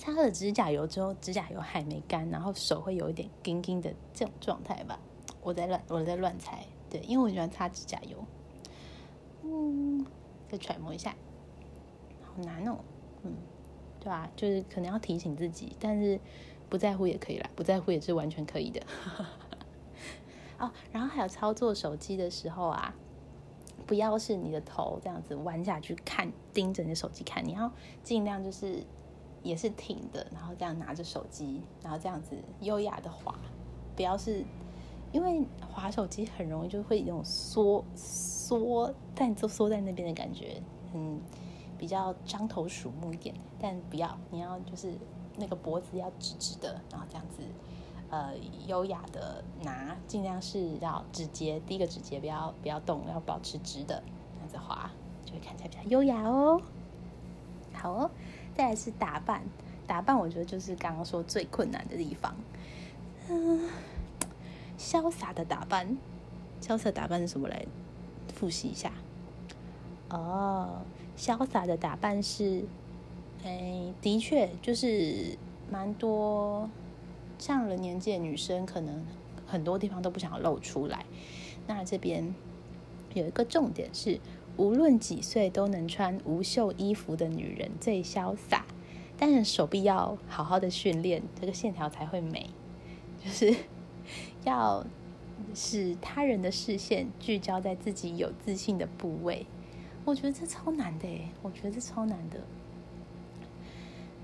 [0.00, 4.98] 擦了指甲油之后，指甲油还没干，然后手会有一点硬硬的这种状态吧。
[5.42, 8.16] 我在乱，我在乱猜，对，因为我喜欢擦指甲油。
[9.44, 10.06] 嗯，
[10.48, 11.14] 再揣摩一下，
[12.22, 12.78] 好难哦。
[13.24, 13.34] 嗯，
[14.00, 14.30] 对吧？
[14.34, 16.18] 就是可能要提醒自己，但是
[16.70, 18.80] 不在乎也可以啦，不在乎也是完全可以的。
[20.58, 22.94] 哦，然后还有操作手机的时候啊，
[23.86, 27.70] 不要是你的头这样子弯下去看，盯着你的手机看，你要
[28.02, 28.82] 尽量就是
[29.42, 33.34] 也是挺的，然后这样拿着手机，然后这样子优雅的滑，
[33.96, 34.44] 不要是
[35.12, 41.20] 因为滑手机很容易就会有种缩缩，但就缩在那边的感觉，嗯，
[41.78, 44.92] 比较张头鼠目一点，但不要，你要就是
[45.36, 47.42] 那个脖子要直直的，然后这样子。
[48.12, 48.32] 呃，
[48.66, 54.02] 优雅的拿，尽量是要指节，第一个指节不要不要动，要保持直的，
[54.34, 54.90] 这样子滑
[55.24, 56.60] 就会看起来比较优雅哦。
[57.72, 58.10] 好哦，
[58.60, 59.42] 再来是打扮，
[59.86, 62.36] 打扮我觉得就是刚刚说最困难的地方。
[63.30, 63.70] 嗯，
[64.78, 65.96] 潇洒的打扮，
[66.60, 67.64] 潇洒打扮是什么来？
[68.34, 68.92] 复习一下。
[70.10, 70.82] 哦，
[71.16, 72.62] 潇洒的打扮是，
[73.44, 75.38] 哎，的确就是
[75.70, 76.68] 蛮多。
[77.38, 79.02] 上了年纪的女生，可能
[79.46, 81.06] 很多地方都不想露出来。
[81.66, 82.34] 那这边
[83.14, 84.20] 有一个重点是，
[84.56, 88.64] 无论几岁都能穿无袖衣服的女人最潇洒。
[89.18, 92.48] 但是手臂要好好的训练，这个线条才会美。
[93.22, 93.54] 就是
[94.44, 94.84] 要
[95.54, 99.46] 使他人的视线聚焦在自己有自信的部位。
[100.06, 102.40] 我觉得这超难的诶，我觉得这超难的，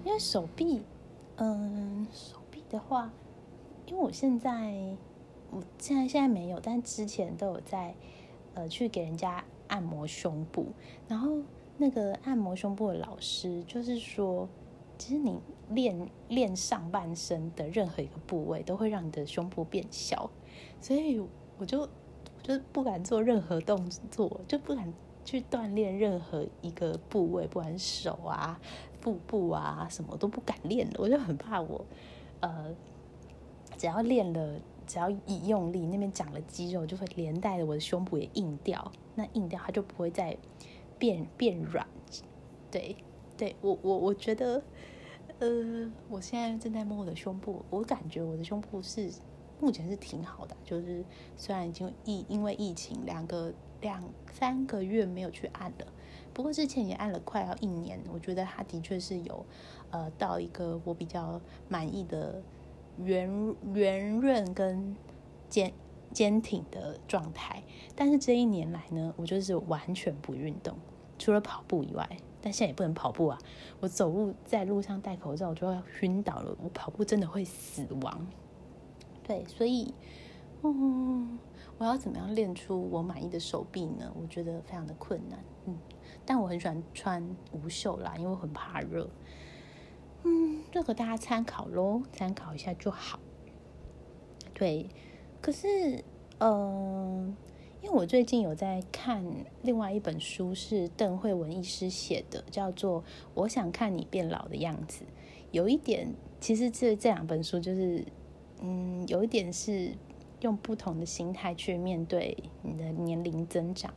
[0.05, 0.83] 因为手臂，
[1.37, 2.07] 嗯。
[2.11, 3.12] 手臂的话，
[3.87, 4.97] 因为我现在，
[5.51, 7.95] 我现在现在没有，但之前都有在，
[8.55, 10.66] 呃，去给人家按摩胸部。
[11.09, 11.38] 然后
[11.76, 14.48] 那个按摩胸部的老师就是说，
[14.98, 15.38] 其实你
[15.70, 20.31] 练练上半身的任何一个部位，都会让你的胸部变小。
[20.81, 21.18] 所以
[21.59, 24.92] 我就我就不敢做任何动作，就不敢
[25.24, 28.61] 去锻炼任何一个部位，不管手啊、
[29.00, 31.00] 腹部啊，什么都不敢练的。
[31.00, 31.85] 我就很怕我。
[32.40, 32.74] 呃，
[33.76, 38.92] 只要练了，只要一用力，那边长了肌肉，就会连带的我的胸部也硬掉。
[39.16, 40.37] 那硬掉，它就不会再
[40.98, 41.85] 变变软。
[42.70, 42.94] 对，
[43.37, 44.62] 对我我我觉得，
[45.40, 49.11] 呃，我现在正在摸我的胸部，我感觉我的胸部是
[49.61, 50.57] 目前是挺好的。
[50.64, 51.05] 就是
[51.37, 54.02] 虽然已经疫因为疫情两个两
[54.33, 55.87] 三个月没有去按了，
[56.33, 59.44] 不过之前也按了快要一年，我觉得它的确是有。
[59.92, 62.42] 呃，到一个我比较满意的
[62.98, 64.96] 圆圆润跟
[65.48, 65.72] 坚
[66.12, 67.62] 坚挺的状态，
[67.95, 70.77] 但是这一年来呢，我就是完全不运动，
[71.19, 72.09] 除了跑步以外，
[72.40, 73.38] 但现在也不能跑步啊！
[73.81, 76.57] 我走路在路上戴口罩，我就要晕倒了。
[76.62, 78.27] 我跑步真的会死亡。
[79.25, 79.92] 对，所以，
[80.62, 81.38] 嗯，
[81.79, 84.12] 我要怎么样练出我满意的手臂呢？
[84.14, 85.38] 我觉得非常的困难。
[85.66, 85.77] 嗯，
[86.25, 89.11] 但我很喜欢穿无袖啦，因为我很怕热。
[90.23, 93.19] 嗯，这个大家参考喽，参考一下就好。
[94.55, 94.88] 对，
[95.40, 96.03] 可是，
[96.38, 97.37] 嗯，
[97.83, 99.25] 因为我最近有在看
[99.62, 103.03] 另外一本书，是邓慧文医师写的，叫做
[103.35, 105.05] 《我想看你变老的样子》。
[105.53, 108.05] 有一点，其实这这两本书就是，
[108.61, 109.92] 嗯，有一点是
[110.40, 113.94] 用不同的心态去面对你的年龄增长。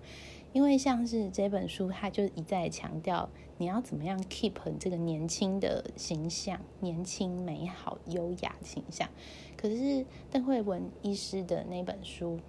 [0.52, 9.08] 因为像是这本书，它就一再强调你要怎么样 keep 这个年轻的形象，年轻、美好、优雅形象。
[9.58, 12.39] 可是邓慧文医师的那本书，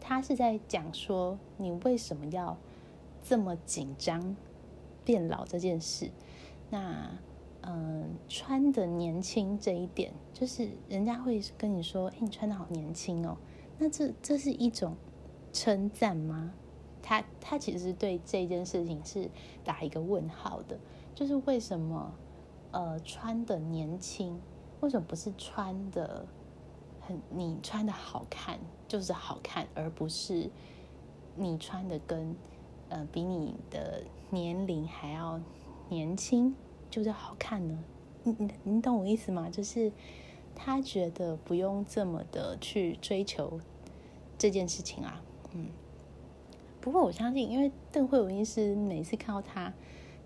[0.00, 2.56] 他是在讲说你为什么要
[3.24, 4.36] 这么紧张
[5.04, 6.10] 变老这件事。
[6.70, 7.18] 那
[7.62, 13.36] 嗯，穿的年轻这一点，就是人家会跟你说：“哎，你穿的好年轻哦。”
[13.78, 14.96] 那这这是一种
[15.52, 16.54] 称赞吗？
[17.02, 19.28] 他他其实对这件事情是
[19.64, 20.78] 打一个问号的，
[21.14, 22.14] 就是为什么
[22.70, 24.40] 呃穿的年轻，
[24.80, 26.24] 为什么不是穿的
[27.00, 30.48] 很你穿的好看就是好看，而不是
[31.34, 32.36] 你穿的跟
[32.88, 35.40] 呃比你的年龄还要
[35.88, 36.54] 年轻
[36.88, 37.82] 就是好看呢？
[38.22, 39.50] 你你你懂我意思吗？
[39.50, 39.90] 就是
[40.54, 43.58] 他觉得不用这么的去追求
[44.38, 45.20] 这件事情啊，
[45.52, 45.66] 嗯。
[46.82, 49.72] 不过我相信，因为邓慧文医师每次看到他，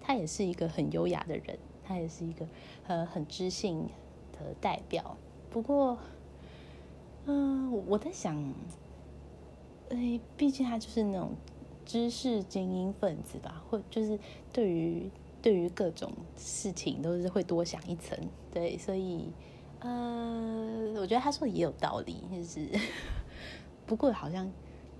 [0.00, 2.48] 他也是一个很优雅的人，他也是一个
[2.86, 3.90] 呃很知性
[4.32, 5.18] 的代表。
[5.50, 5.98] 不过，
[7.26, 8.34] 嗯，我在想，
[9.90, 11.32] 哎，毕竟他就是那种
[11.84, 14.18] 知识精英分子吧，或就是
[14.50, 15.10] 对于
[15.42, 18.18] 对于各种事情都是会多想一层，
[18.50, 19.30] 对，所以，
[19.80, 22.66] 呃，我觉得他说的也有道理，就是
[23.84, 24.50] 不过好像。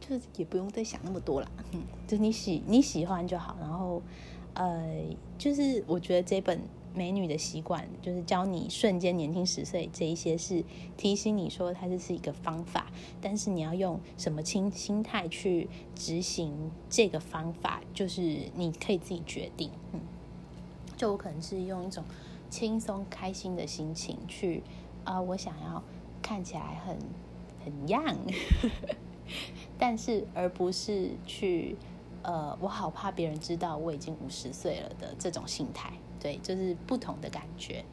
[0.09, 3.57] 就也不用再想那么多了，嗯， 就你喜你喜欢就好。
[3.61, 4.01] 然后，
[4.55, 5.05] 呃，
[5.37, 6.59] 就是我觉得这本
[6.95, 10.65] 《美女的习惯》就是教你瞬间年轻十岁，这一些是
[10.97, 12.87] 提醒你说它这是一个方法，
[13.21, 18.21] 但是你要用什么心心态去执行这个方法，就是
[18.55, 19.71] 你可以自己决定。
[19.93, 20.01] 嗯，
[20.97, 22.05] 就我可能是用一种
[22.49, 24.63] 轻松开心的心情去，
[25.05, 25.83] 啊，我想要
[26.23, 26.97] 看起来很
[27.65, 28.17] 很 young。
[29.79, 31.77] 但是，而不是去，
[32.23, 37.85] 呃，我好怕别人知道我已经五十岁了的这种心态，对，就是不同的感觉。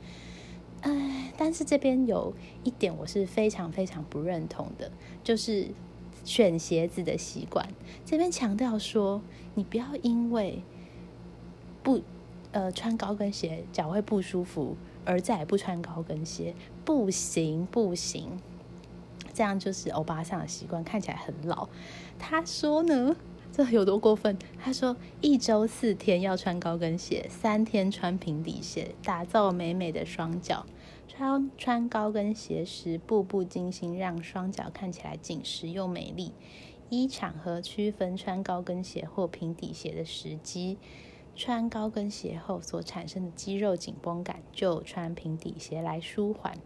[0.82, 4.92] 哎，但是这边有一点我是非常非常不认同的，
[5.24, 5.68] 就是
[6.24, 7.68] 选鞋子的习惯。
[8.06, 9.22] 这边强调说，
[9.56, 10.62] 你不要因为
[11.82, 12.02] 不
[12.52, 18.40] 呃穿高跟鞋脚会不舒服，而再也不穿高跟鞋，不行不行。
[19.34, 21.68] 这样就是欧巴桑的习惯，看起来很老。
[22.20, 23.16] 他说呢，
[23.52, 24.38] 这有多过分？
[24.60, 30.66] 他说一周四天要穿高跟鞋，三天穿平底鞋，打造美美的双脚。
[31.08, 36.32] 穿穿高跟鞋时，步步惊心，让双脚看起来紧实又美丽。
[36.90, 40.78] 依场合区分穿高跟鞋或平底鞋的时机。
[41.36, 46.58] 穿高跟鞋后所产生的肌肉紧绷感，就穿平底鞋来舒缓。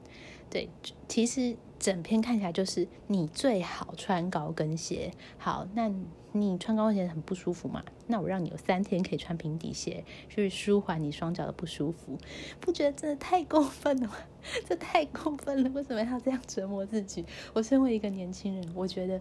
[0.50, 0.70] 对，
[1.08, 1.58] 其实。
[1.80, 5.12] 整篇看起来就是你最好穿高跟鞋。
[5.38, 5.92] 好，那
[6.32, 7.84] 你穿高跟鞋很不舒服嘛？
[8.08, 12.18] 那我让你有三天可以穿平底鞋，去舒缓你双脚的不舒服。
[12.60, 14.16] 不觉得真的太过分了吗？
[14.68, 15.70] 这太过分了！
[15.72, 17.26] 为什么要这样折磨自己？
[17.54, 19.20] 我身为一个年轻人，我觉得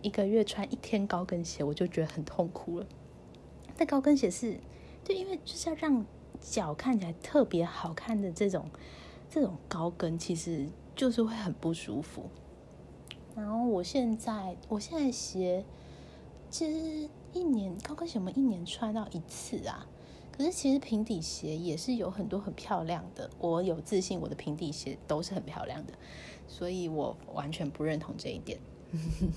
[0.00, 2.86] 一个月穿一天高跟鞋，我就觉得很痛苦了。
[3.76, 4.58] 但高跟鞋是，
[5.04, 6.04] 对，因为就是要让
[6.40, 8.70] 脚看起来特别好看的这种
[9.28, 10.66] 这种高跟，其实。
[10.94, 12.24] 就是会很不舒服，
[13.34, 15.64] 然后我现在我现在鞋
[16.50, 19.86] 其实一年高跟鞋我们一年穿到一次啊，
[20.30, 25.94] 可是其实平底鞋也是有很多很漂亮的，我有自信我的平底鞋都是很漂亮的，
[26.46, 28.60] 所以我完全不认同这一点。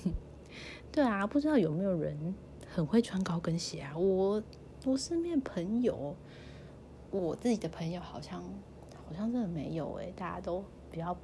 [0.92, 2.34] 对啊，不知道有没有人
[2.68, 3.96] 很会穿高跟鞋啊？
[3.96, 4.42] 我
[4.84, 6.14] 我身边朋友，
[7.10, 8.42] 我自己的朋友好像
[8.94, 11.16] 好像真的没有诶，大家都比较。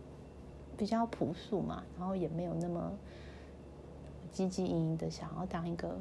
[0.77, 2.93] 比较朴素嘛，然后也没有那么
[4.31, 6.01] 积极营营的想要当一个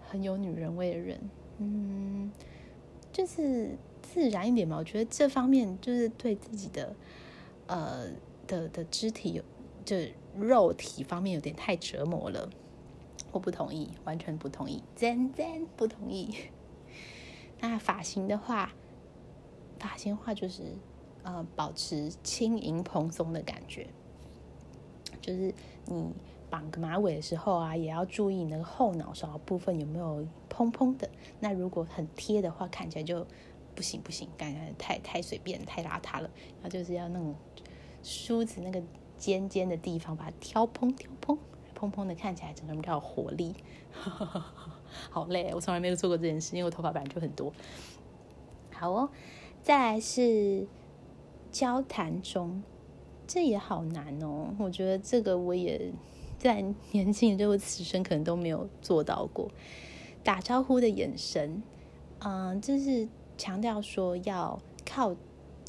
[0.00, 1.20] 很有女人味的人，
[1.58, 2.32] 嗯，
[3.12, 4.76] 就是自然一点嘛。
[4.78, 6.94] 我觉得这方面就是对自己的
[7.66, 8.08] 呃
[8.46, 9.42] 的的肢体有
[9.84, 9.96] 就
[10.36, 12.48] 肉体方面有点太折磨了，
[13.30, 16.34] 我不同意，完全不同意，真真不同意。
[17.60, 18.72] 那发型的话，
[19.78, 20.62] 发型的话就是。
[21.24, 23.88] 呃，保持轻盈蓬松的感觉，
[25.22, 25.54] 就是
[25.86, 26.12] 你
[26.50, 31.08] 绑个马尾的时候啊，也要注意那个后脑勺部分有没有蓬蓬的。
[31.40, 33.26] 那如果很贴的话，看起来就
[33.74, 36.30] 不行不行，感觉太太随便、太邋遢了。
[36.60, 37.34] 然后就是要那种
[38.02, 38.82] 梳子那个
[39.16, 41.38] 尖尖的地方，把它挑蓬挑蓬，
[41.74, 43.54] 蓬蓬的看起来整个人比较有活力。
[45.10, 47.50] 好累，我从来没有做过这件事，因为我头发本来就很多。
[48.70, 49.08] 好哦，
[49.62, 50.66] 再来是。
[51.54, 52.64] 交谈中，
[53.28, 54.52] 这也好难哦。
[54.58, 55.92] 我觉得这个我也
[56.36, 59.48] 在年轻的这此生可能都没有做到过。
[60.24, 61.62] 打招呼的眼神，
[62.18, 65.14] 嗯，就是强调说要靠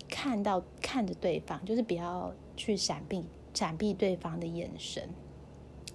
[0.09, 3.23] 看到看着对方，就是不要去闪避
[3.53, 5.07] 闪避对方的眼神，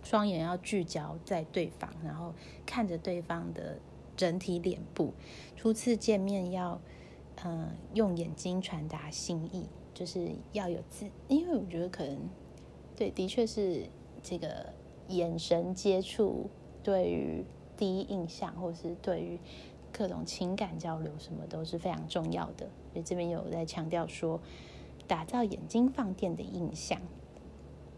[0.05, 2.33] 双眼要聚焦在对方，然后
[2.65, 3.81] 看着对方的
[4.17, 5.13] 整体脸部。
[5.57, 6.81] 初次见面要，
[7.43, 9.67] 嗯，用眼睛传达心意，
[10.01, 12.17] 就是要有自，因为我觉得可能，
[12.97, 13.85] 对，的确是
[14.23, 14.73] 这个
[15.09, 16.49] 眼神接触
[16.83, 17.45] 对于
[17.77, 19.39] 第一印象，或是对于
[19.93, 22.67] 各种情感交流什么都是非常重要的。
[22.91, 24.41] 所以这边有在强调说，
[25.07, 26.99] 打造眼睛放电的印象。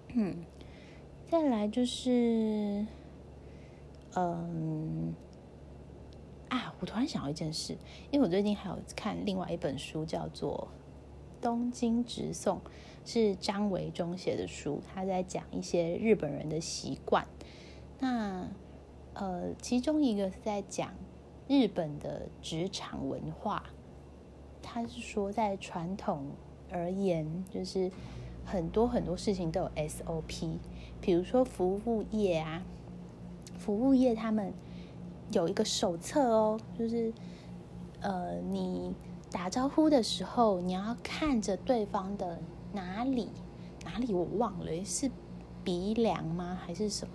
[0.08, 0.44] 嗯，
[1.30, 2.84] 再来就是，
[4.16, 5.14] 嗯。
[6.48, 7.78] 啊，我突然想到一件事，
[8.10, 10.68] 因为我最近还有看另外一本书，叫做
[11.42, 12.56] 《东京直送》，
[13.04, 17.26] 是张维忠写的书，他在讲一些日本人的习惯。
[17.98, 18.48] 那
[19.12, 20.94] 呃，其中一个是在讲
[21.46, 23.64] 日本的职场文化，
[24.62, 26.28] 他是说在传统
[26.70, 27.90] 而言，就是
[28.46, 30.56] 很多很多事情都有 SOP，
[31.02, 32.62] 比如说服务业啊，
[33.58, 34.54] 服务业他们。
[35.30, 37.10] 有一个手册哦，就是
[38.00, 38.94] 呃，你
[39.32, 42.38] 打招呼的时候，你要看着对方的
[42.74, 43.30] 哪里
[43.84, 45.10] 哪里，我忘了是
[45.64, 47.14] 鼻梁吗还是什么？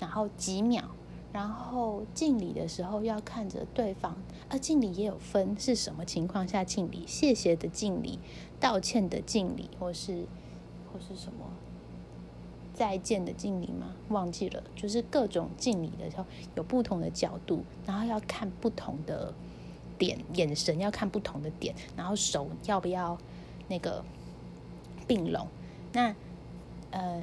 [0.00, 0.84] 然后几秒，
[1.32, 4.16] 然后敬礼的时候要看着对方，
[4.48, 8.18] 啊，敬礼也有分是什么情况下敬礼，谢谢的敬礼，
[8.58, 10.26] 道歉的敬礼，或是
[10.92, 11.46] 或是什么？
[12.74, 13.94] 再见的敬礼吗？
[14.08, 16.26] 忘记了，就是各种敬礼的时候
[16.56, 19.32] 有不同的角度，然后要看不同的
[19.98, 23.18] 点，眼神要看不同的点，然后手要不要
[23.68, 24.04] 那个
[25.06, 25.46] 并拢？
[25.92, 26.14] 那
[26.90, 27.22] 呃，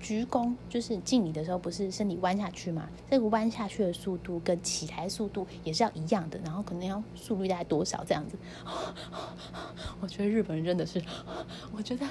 [0.00, 2.88] 鞠躬就是敬礼的时候，不是身体弯下去吗？
[3.10, 8.36] 这个弯下去的速度跟起来速度也是要一样的，然后可能要速率大概多少这样子？
[10.00, 11.02] 我觉得日本人真的是，
[11.76, 12.06] 我觉得，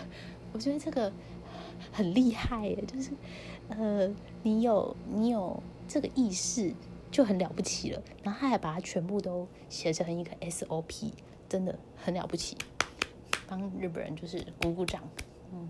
[0.54, 1.12] 我觉得这个。
[1.92, 3.12] 很厉害耶，就是，
[3.70, 4.10] 呃，
[4.44, 6.74] 你有你有这个意识
[7.12, 8.02] 就很了不起了。
[8.24, 11.12] 然后他还把它全部都写成一个 SOP，
[11.48, 12.58] 真的很了不起，
[13.48, 15.04] 帮日本人就是鼓鼓掌。
[15.54, 15.70] 嗯，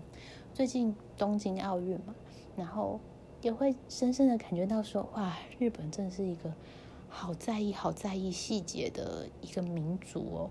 [0.52, 2.14] 最近东京奥运嘛，
[2.56, 3.00] 然后
[3.42, 6.52] 也会深深的感觉到说，哇，日本真的是一个
[7.08, 10.50] 好在意、好在意细节的一个民族哦，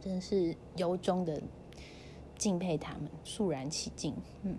[0.00, 1.40] 真的是由衷的
[2.36, 4.14] 敬佩他们，肃然起敬。
[4.42, 4.56] 嗯。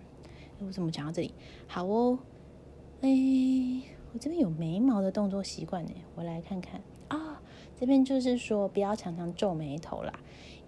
[0.60, 1.34] 为什么讲到这里？
[1.68, 2.18] 好哦，
[3.02, 3.10] 哎，
[4.14, 7.42] 我这边有眉毛的动作习惯呢，我来看看啊。
[7.80, 10.14] 这边就是说，不要常常皱眉头啦，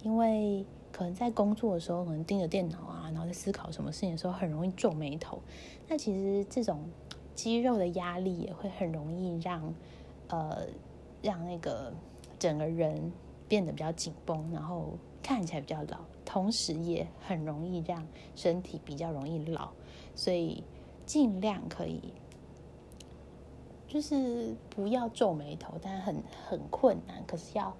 [0.01, 5.39] 因为可能在工作的时候，可能盯着电脑啊，然后在思考什么事情的时候，很容易皱眉头。
[5.87, 6.79] 那其实这种
[7.35, 9.73] 肌肉的压力也会很容易让
[10.27, 10.65] 呃
[11.21, 11.93] 让那个
[12.39, 13.11] 整个人
[13.47, 19.69] 变得比较紧绷，然后看起来比较老，同时也很容易让身体比较容易老。
[20.15, 20.63] 所以
[21.05, 22.01] 尽量可以，
[23.95, 27.23] 就是不要皱眉头，但很很困难。
[27.25, 27.73] 可是要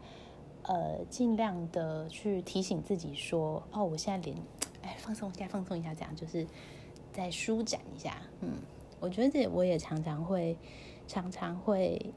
[0.64, 4.38] 呃尽量的去提醒自己说：“哦，我现在脸
[4.82, 6.48] 哎放松一下，放松一下，这样就是
[7.12, 8.54] 再舒展一下。”嗯，
[9.02, 10.58] 我觉得这我也常常会
[11.06, 12.14] 常常会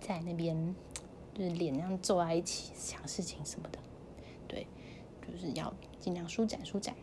[0.00, 0.72] 在那边
[1.34, 3.78] 就是脸这样皱在一起想事情什么的，
[4.46, 4.64] 对，
[5.26, 6.94] 就是要尽量舒展舒展。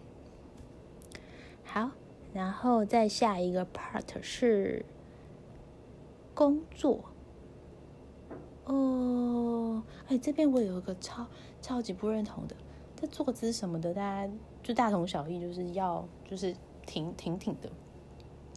[1.66, 1.92] 好。
[2.34, 4.86] 然后再下一个 part 是
[6.42, 7.00] 工作
[8.66, 11.28] 哦，哎，这边我有一个超
[11.62, 12.56] 超级不认同的，
[13.00, 14.34] 这坐姿什么的，大家
[14.64, 16.56] 就大同小异，就是要就是
[16.88, 17.70] 挺挺挺的。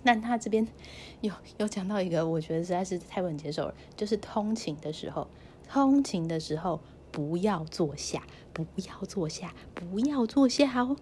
[0.02, 0.66] 但他这边
[1.20, 5.28] 有有讲到一个，我觉得实在是太不能接受了，就是通勤的时候，
[5.68, 6.80] 通勤的时候
[7.12, 8.22] 不要坐下，
[8.54, 10.96] 不要坐下，不要坐下哦。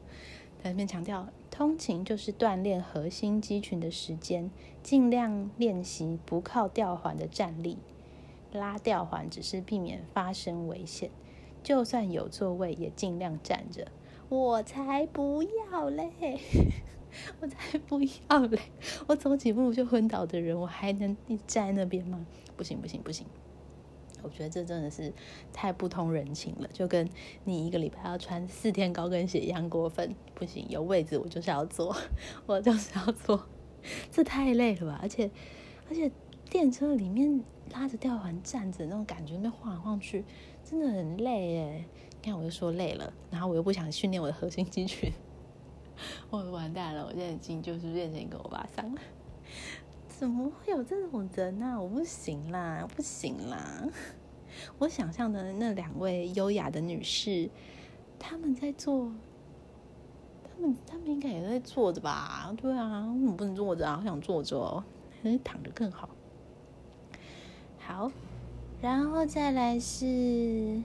[0.60, 1.28] 在那边强调。
[1.52, 4.50] 通勤就是锻炼核心肌群的时间，
[4.82, 7.76] 尽量练习不靠吊环的站立。
[8.52, 11.10] 拉吊环只是避免发生危险，
[11.62, 13.88] 就算有座位也尽量站着。
[14.30, 16.40] 我才不要嘞！
[17.40, 18.58] 我才不要嘞！
[19.06, 21.14] 我走几步就昏倒的人，我还能
[21.46, 22.24] 站在那边吗？
[22.56, 23.26] 不行不行不行！
[24.22, 25.12] 我觉得这真的是
[25.52, 27.08] 太不通人情了，就跟
[27.44, 30.14] 你一个礼拜要穿四天高跟鞋一样过分。
[30.34, 31.96] 不行，有位置我就是要坐，
[32.46, 33.46] 我就是要坐，
[34.10, 34.98] 这太累了吧？
[35.02, 35.30] 而且
[35.88, 36.10] 而且
[36.50, 37.42] 电车里面
[37.72, 40.24] 拉着吊环站着那种感觉，那晃来晃去
[40.64, 41.84] 真的很累耶。
[42.24, 45.12] 你看我就说累了，然后我又不想训练我的核心肌群，
[46.30, 49.00] 我完蛋了，我现在已经就是变成一个欧巴桑了。
[50.22, 51.76] 怎么会有这种人呢？
[51.82, 53.84] 我不行啦，不行啦！
[54.78, 57.50] 我想象的那两位优雅的女士，
[58.20, 59.10] 他们在做，
[60.44, 62.54] 他们他们应该也在坐着吧？
[62.56, 63.96] 对啊，我不能坐着啊？
[63.98, 64.84] 我想坐着哦，
[65.24, 66.08] 还是躺着更好。
[67.80, 68.12] 好，
[68.80, 70.80] 然后再来是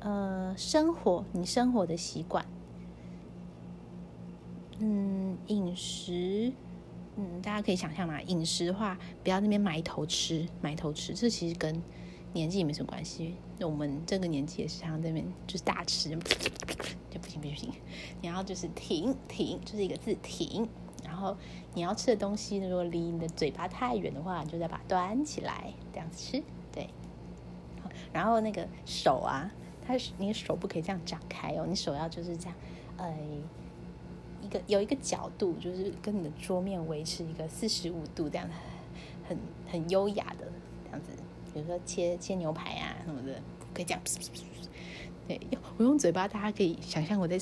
[0.00, 2.46] 呃生活，你生活的习惯，
[4.78, 6.54] 嗯，饮食，
[7.16, 11.82] 嗯，大家可以想象嘛，饮食的话，不要那边埋头吃，埋头吃，这其实跟
[12.32, 13.34] 年纪也没什么关系。
[13.58, 16.52] 那我们这个年纪也是常常那边就是大吃，就不行
[17.20, 17.72] 不行不行，
[18.20, 20.68] 你要就是停停，就是一个字停。
[21.04, 21.36] 然后
[21.72, 26.42] 你要吃的东西，如果离你的嘴巴太远的话，就再把它端起来，这样子吃。
[26.70, 26.88] 对。
[28.12, 29.50] 然后那个手啊，
[29.86, 32.54] 它你手不可以这样展开哦，你手要就是这样，
[32.98, 33.16] 呃，
[34.46, 38.48] 一个有一个角度，就是跟你的桌面维持一个四十五度这样，
[39.28, 39.36] 很
[39.70, 40.46] 很优雅的
[40.84, 41.10] 这样子。
[41.52, 43.40] 比如说切切牛排啊什么的，
[43.74, 44.00] 可以这样。
[45.26, 45.40] 对，
[45.76, 47.38] 我用嘴巴，大家可以想象我在。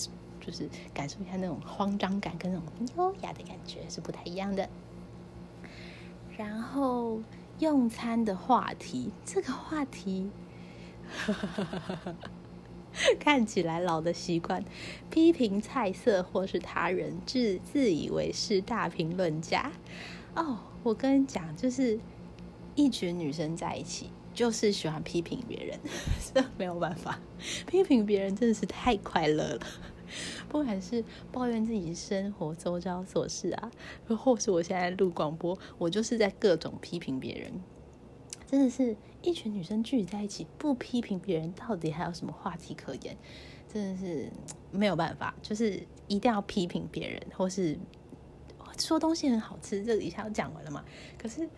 [0.47, 2.67] 就是感受一下那种慌张感跟那种
[2.99, 4.69] 优雅的感觉是不太一样的。
[6.37, 7.19] 然后
[7.61, 10.31] 用餐的话题，这个话题
[13.19, 14.65] 看起来老的习惯，
[15.11, 19.73] 批评菜色或是他人，自自以为是大评论家。
[20.35, 21.99] 哦，我跟你讲，就是
[22.75, 25.79] 一群女生在一起，就是喜欢批评别人，
[26.35, 27.21] 这没有办法，
[27.67, 29.61] 批评别人真的是太快乐了。
[30.49, 33.71] 不管是抱怨自己生活周遭琐事啊，
[34.07, 37.53] 或是我现在录广播，我就是在各种批评别人。
[38.55, 43.17] 真的是一群女生聚在一起，不批评别人，到底还有什么话题可言？
[43.67, 44.31] 真的是
[44.71, 47.77] 没有办法，就是一定要批评别人，或是
[48.79, 50.85] 说东西很好吃，这一下讲完了嘛？
[51.19, 51.51] 可是。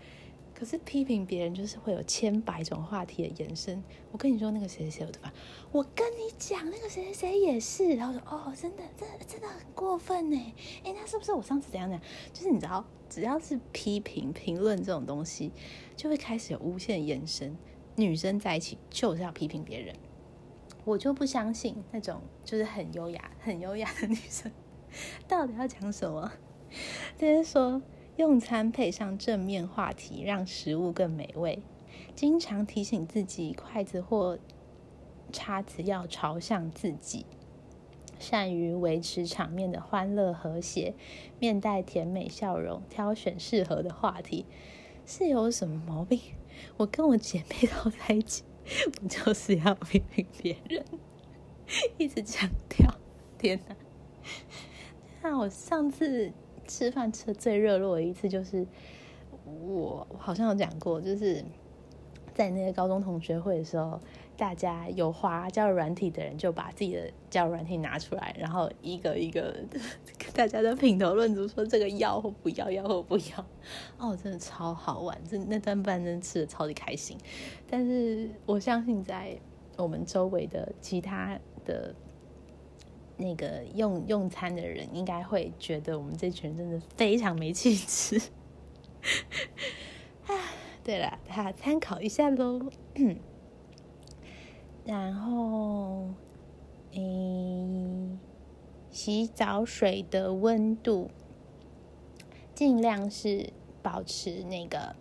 [0.59, 3.84] 可是批评别人就是会有千百种话题的延伸。
[4.11, 5.30] 我跟你说那个谁谁谁有的烦，
[5.70, 7.94] 我跟你讲那个谁谁谁也是。
[7.94, 10.55] 然后说哦，真的，真的真的很过分呢。
[10.82, 12.03] 哎，那是不是我上次怎样怎样？
[12.32, 15.52] 就是你知道，只要是批评评论这种东西，
[15.96, 17.57] 就会开始有无限延伸。
[17.96, 19.94] 女生在一起就是要批评别人，
[20.84, 24.50] 我就不相信那种就是很优雅、很优雅的女生
[25.26, 26.32] 到底要讲什么。
[27.18, 27.82] 就是说。
[28.16, 31.62] 用餐配上正面话题，让食物更美味。
[32.14, 34.38] 经常提醒自己，筷子或
[35.30, 37.26] 叉子要朝向自己。
[38.19, 40.95] 善于维持场面的欢乐和谐，
[41.39, 44.47] 面带甜美笑容，挑选适合的话题。
[45.05, 46.21] 是有什么毛病？
[46.77, 48.45] 我跟我姐妹都在一起，
[49.03, 50.85] 我就是要批评别人，
[51.99, 52.95] 一直强调。
[53.39, 53.77] 天哪！
[55.23, 56.33] 那我上次。
[56.69, 58.67] 吃饭吃的最热络的一次，就是
[59.45, 61.45] 我好像有讲过，就是
[62.35, 64.01] 在那个高中同学会的时候，
[64.37, 69.57] 大家有花交友软体的人就把自己的交友软体拿出来，然后一个一个
[70.34, 73.47] 大家都品头论足，说这个要或不要，要或不要。
[73.99, 77.16] 哦，真的超好玩，这那顿饭真的吃的超级开心。
[77.68, 79.39] 但是我相信，在
[79.76, 81.95] 我们周围的其他的。
[83.18, 88.20] 那个用用餐的人应该会觉得我们这群人真的非常没气质。
[90.84, 92.61] 对了，他参考一下喽。
[94.87, 96.09] 然后，
[96.93, 98.18] 诶，
[98.91, 101.11] 洗澡水的温度
[102.55, 104.95] 尽量是保持那个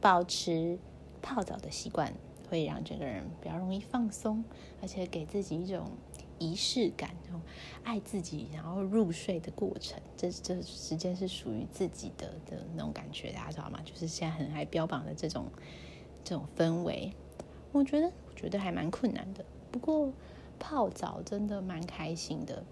[0.00, 0.78] 保持
[1.20, 2.12] 泡澡的习惯，
[2.48, 4.42] 会让整个人比较容易放松，
[4.80, 5.90] 而且给自己一种。
[6.38, 7.40] 仪式感，然后
[7.82, 13.80] 爱自己，然后入睡的过程，这这时间是属于自己的的那种感觉，大家知道吗？
[13.86, 15.46] 就是现在很爱标榜的这种
[16.22, 17.10] 这种氛围，
[17.72, 19.44] 我觉得觉得还蛮困难的。
[19.72, 20.12] 不过
[20.58, 22.62] 泡澡真的蛮开心的。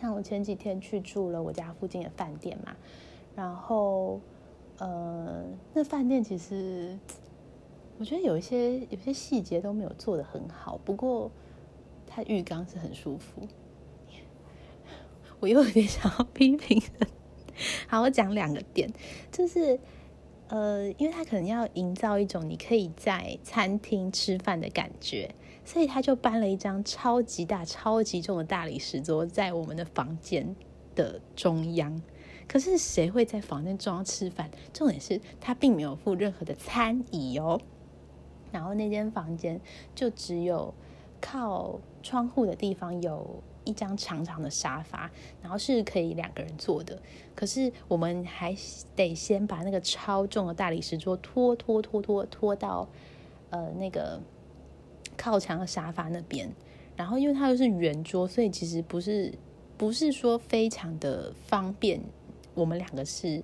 [0.00, 2.76] 像我前几天去住了我家附近的饭店嘛，
[3.34, 4.20] 然后
[4.78, 6.98] 呃，那饭店其实
[7.98, 11.30] 我觉得有一些有些细节都没有做的很好，不过。
[12.06, 13.42] 它浴缸是很舒服，
[15.40, 16.80] 我又有点想要 批评。
[17.88, 18.88] 好，我讲两个点，
[19.32, 19.76] 就是
[20.48, 25.34] 呃，因为他可能要营造一种你可以在餐厅吃饭的感觉，
[25.64, 30.54] 所以他就搬了一张超级大、超级重的大理石桌在我们的房间
[30.94, 32.02] 的中央。
[32.46, 34.50] 可是谁会在房间中央吃饭？
[34.72, 37.60] 重点是他并没有附任何的餐椅哦。
[38.52, 39.60] 然后那间房间
[39.94, 40.74] 就只有。
[41.26, 45.10] 靠窗户的地方有一张长长的沙发，
[45.42, 47.00] 然后是可以两个人坐的。
[47.34, 48.56] 可是我们还
[48.94, 52.88] 得先把那个超重的大理石桌拖拖拖拖拖到
[53.50, 54.20] 呃那个
[55.16, 56.50] 靠墙的沙发那边。
[56.96, 59.32] 然后因为它又是圆桌，所以其实不是
[59.76, 62.00] 不是说非常的方便。
[62.54, 63.42] 我们两个是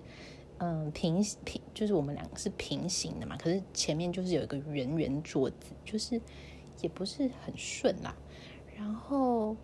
[0.59, 6.21] 嗯平平，就是我们两个是平行的嘛，可是前面就是有一个圆圆桌子，就是
[6.81, 8.15] 也不是很顺啦。
[8.77, 9.57] 然后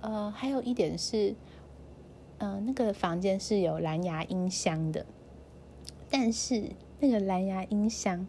[0.00, 1.34] 呃，还有一点是，
[2.38, 5.06] 嗯，那个房间是有蓝牙音箱的，
[6.10, 6.70] 但是
[7.00, 8.26] 那个蓝牙音箱，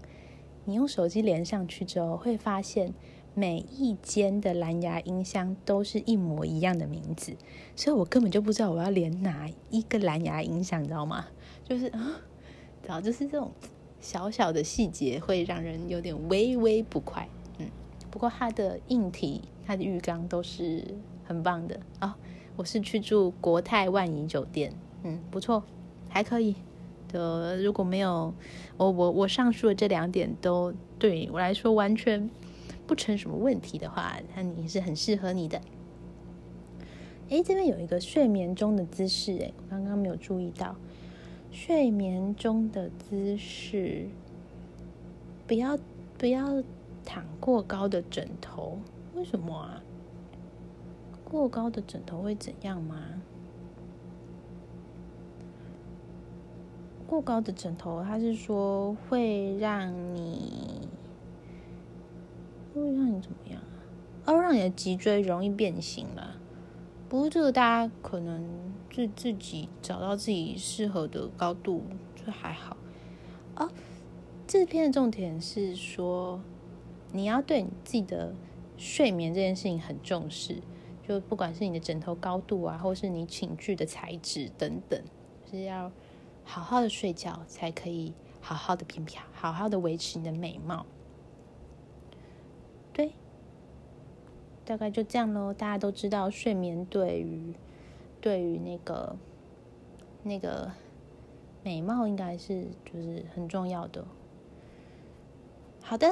[0.66, 2.94] 你用手机连上去之后，会发现。
[3.36, 7.38] 每一间的蓝牙音箱都是一模一样的名字，
[7.74, 11.26] 所以我根本就不知道我要连哪一个蓝牙音箱，你知道吗？
[11.64, 12.20] 就是啊，
[12.86, 13.52] 然后就是这种
[14.02, 17.30] 小小的细节会让人有点微微不快。
[17.60, 17.68] 嗯，
[18.12, 20.84] 不过它的硬体、它的浴缸都是
[21.30, 22.18] 很棒的啊。
[22.58, 24.74] 我是去住国泰万怡酒店，
[25.04, 25.64] 嗯，不错，
[26.10, 26.58] 还可以。
[27.08, 28.34] 的如果没有
[28.78, 32.30] 我我我上述的这两点都对我来说完全。
[32.86, 35.62] 不成什么问题的话，那你是很适合你的。
[37.30, 40.76] 哎，这边有一个睡眠中的姿势，哎，我刚刚没有注意到。
[41.52, 44.08] 睡眠中的姿势，
[45.46, 45.78] 不要
[46.18, 46.64] 不要
[47.06, 48.80] 躺过高的枕头，
[49.14, 49.84] 为什么啊？
[51.30, 53.22] 过高的枕头会怎样吗？
[57.06, 60.88] 过高的枕头，它是说会让你。
[62.74, 63.82] 会让你怎么样啊？
[64.26, 66.36] 哦，让你的脊椎容易变形了。
[67.10, 68.48] 不过这个大家可能
[68.92, 71.84] 自自己找到自己适合的高度
[72.16, 72.78] 就还好。
[73.56, 73.70] 哦，
[74.46, 76.40] 这篇的重点是说，
[77.12, 78.36] 你要对你自己的
[78.78, 80.62] 睡眠这件事情很重视。
[81.10, 85.04] 就不管是你的枕头高度啊，或是你寝具的材质等等，
[85.50, 85.92] 是要
[86.44, 90.86] 好好的睡觉才可以好好的平漂，好好的维持你的美貌。
[92.94, 93.14] 对，
[94.64, 95.52] 大概就这样喽。
[95.52, 97.56] 大家都知道，睡眠对于
[98.22, 99.16] 对于那个
[100.22, 100.72] 那个
[101.64, 104.06] 美貌应该是就是很重要的。
[105.82, 106.08] 好的，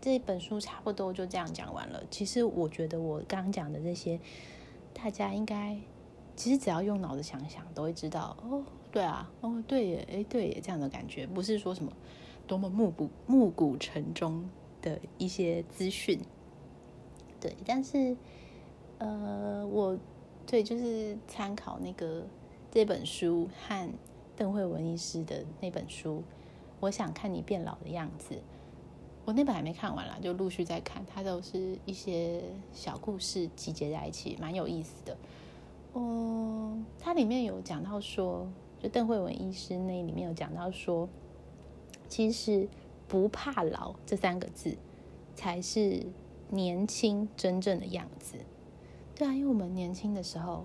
[0.00, 2.02] 这本书差不多就这样讲完了。
[2.10, 4.18] 其实我觉得我刚刚讲的这些，
[4.92, 5.78] 大家应该
[6.34, 8.36] 其实只要用脑子想想，都会知道。
[8.42, 11.92] 哦，对啊，哦，对耶，哎，对耶，这样的感觉不是说什么
[12.46, 14.48] 多么暮不暮鼓晨钟。
[14.82, 16.18] 的一些资讯，
[17.38, 18.16] 对，但是，
[18.96, 19.94] 呃，我
[20.46, 22.26] 对就是参考那个
[22.70, 23.92] 这本书和
[24.34, 26.22] 邓慧文医师的那本书，
[26.80, 28.36] 我想看你变老的样子。
[29.24, 32.42] 我那本还没看完啦，就陆续在看，它都是一些
[32.72, 35.16] 小故事集结在一起，蛮有意思的。
[35.94, 38.46] 嗯，它里面有讲到说，
[38.78, 41.08] 就邓慧文医师那里面有讲到说，
[42.08, 42.68] 其实。
[43.10, 44.78] 不怕老这三个字，
[45.34, 46.06] 才是
[46.48, 48.36] 年轻真正的样子。
[49.16, 50.64] 对啊，因为我们年轻的时候，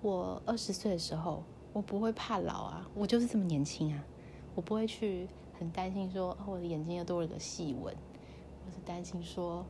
[0.00, 1.42] 我二十岁的时候，
[1.72, 4.04] 我不会怕老啊，我就是这么年轻啊，
[4.54, 5.26] 我不会去
[5.60, 7.94] 很担心说，我的眼睛又多了个细纹，
[8.66, 9.64] 我是担心说，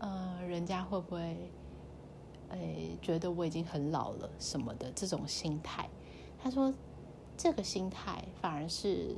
[0.00, 1.36] 呃，人家会不会，
[2.48, 5.88] 诶，觉得我已经很老了什么的这种心态。
[6.42, 6.74] 他说，
[7.36, 9.14] 这个心态反而是。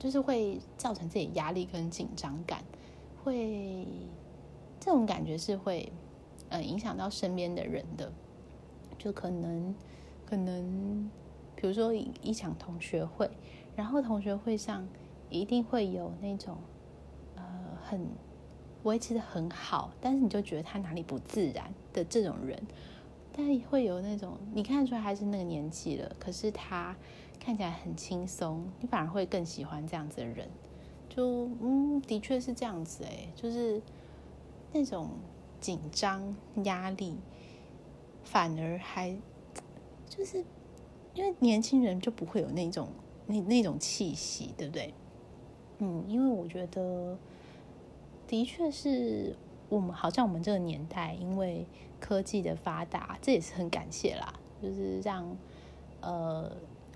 [0.00, 2.62] 就是会造成自己压力跟紧张感，
[3.24, 3.84] 会
[4.78, 5.92] 这种感觉是会
[6.50, 8.12] 呃影响到身边的人的，
[8.96, 9.74] 就可能
[10.24, 11.10] 可能
[11.56, 13.28] 比如说一场同学会，
[13.74, 14.86] 然后同学会上
[15.30, 16.56] 一定会有那种
[17.36, 17.42] 呃
[17.84, 18.06] 很
[18.82, 22.60] 维持的很好，但是你就觉得他哪里不自然的这种人，
[23.32, 26.96] 但会有那种你看出来还是那个年纪了，可是他。
[27.40, 30.46] 看起来很轻松，你反而会更喜欢这样子的人。
[31.08, 33.80] 就嗯，的确是这样子哎，就是
[34.72, 35.08] 那种
[35.58, 37.16] 紧张压力，
[38.22, 39.16] 反而还
[40.10, 40.44] 就是
[41.14, 42.88] 因为年轻人就不会有那种
[43.26, 44.92] 那那种气息，对不对？
[45.78, 47.16] 嗯，因为我觉得
[48.26, 49.34] 的确是
[49.68, 51.66] 我们好像我们这个年代，因为
[51.98, 55.36] 科技的发达，这也是很感谢啦，就是让
[56.00, 56.50] 呃。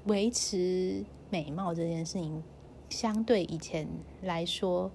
[0.06, 2.42] 维持美貌这件事情，
[2.90, 3.86] 相对以前
[4.20, 4.90] 来说，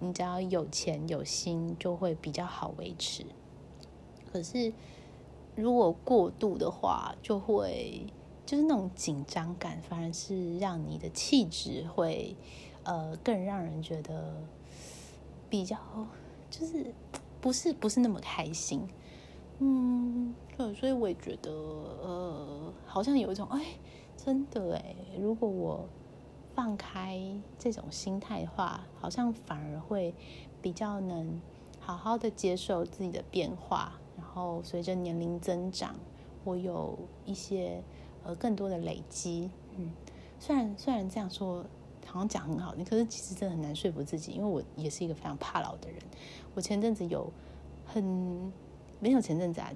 [0.00, 3.26] 你只要有钱有心，就会比较好维持。
[4.32, 4.72] 可是
[5.54, 8.06] 如果过度的话，就会
[8.46, 12.34] 就是那种紧张感，反而是让你的气质会
[12.86, 14.34] 呃更让人觉得
[15.50, 15.76] 比较
[16.48, 16.94] 就是
[17.40, 18.88] 不是不是那么开心。
[19.58, 23.62] 嗯，对，所以我也觉得呃，好像有一种哎。
[24.16, 25.86] 真的哎，如果我
[26.52, 27.20] 放开
[27.58, 30.12] 这种心态的话，好像反而会
[30.60, 31.40] 比较能
[31.78, 33.92] 好好的接受自己的变化。
[34.16, 35.94] 然后随着年龄增长，
[36.42, 37.84] 我有一些
[38.24, 39.92] 呃更多的累积，嗯，
[40.40, 41.64] 虽然虽然这样说
[42.06, 46.00] 好像讲很好，你可是其实真的很难说服自己，因为我也是一个非常怕老的人。
[46.54, 47.32] 我前阵子有
[47.84, 48.02] 很
[49.00, 49.72] 没有前阵子啊，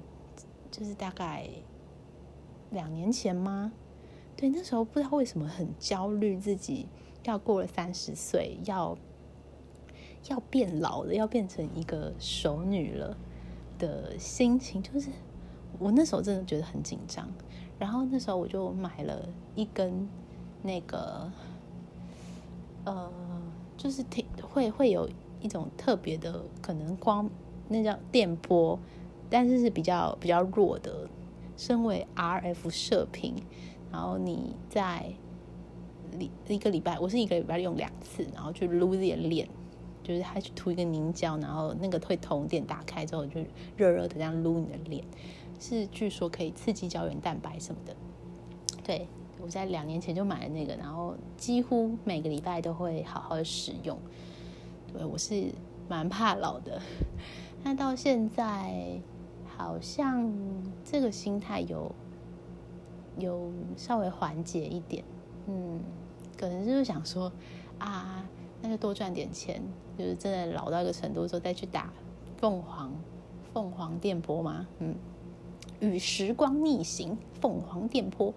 [0.71, 1.49] 就是大概
[2.71, 3.73] 两年前吗？
[4.37, 6.87] 对，那时候不知道为什么很焦虑，自己
[7.25, 8.97] 要过了三十岁，要
[10.29, 13.17] 要变老了，要变成一个熟女了
[13.79, 15.11] 的心情，就是
[15.79, 17.29] 我那时候真的觉得很紧张。
[17.79, 20.09] 然后那时候我就买了一根
[20.63, 21.31] 那个，
[22.85, 23.13] 呃，
[23.77, 25.09] 就是挺会会有
[25.41, 27.29] 一种特别的可能光，
[27.69, 28.79] 那叫电波，
[29.29, 31.09] 但是是比较比较弱的，
[31.57, 33.35] 身为 RF 射频。
[33.93, 35.13] 然后你在
[36.19, 39.49] 礼一个礼拜，我是一个礼拜用两次，然后去撸自己的脸，
[40.03, 43.41] 就是他去涂一个凝胶，然后那个会通电，打开之后就
[43.77, 45.05] 热热的这样撸你的脸，
[45.59, 47.97] 是据说可以刺激胶原蛋白什么的。
[48.85, 49.09] 对
[49.43, 53.99] 我在两年前就买了那个，然后几乎每个礼拜都会好好的使用。
[54.93, 55.53] 对我是
[55.89, 56.81] 蛮怕老的，
[57.63, 59.01] 那到现在
[59.57, 60.33] 好像
[60.85, 61.91] 这个心态有。
[63.19, 65.05] 有稍微缓解一点，
[65.47, 65.81] 嗯，
[66.39, 67.31] 可能就是想说
[67.79, 68.25] 啊，
[68.63, 69.61] 那就多赚点钱，
[69.99, 71.93] 就是真的老到一个程度之后再去打
[72.39, 72.91] 凤凰
[73.53, 74.95] 凤凰电波吗，嗯，
[75.81, 78.33] 与时光逆行，凤凰电波，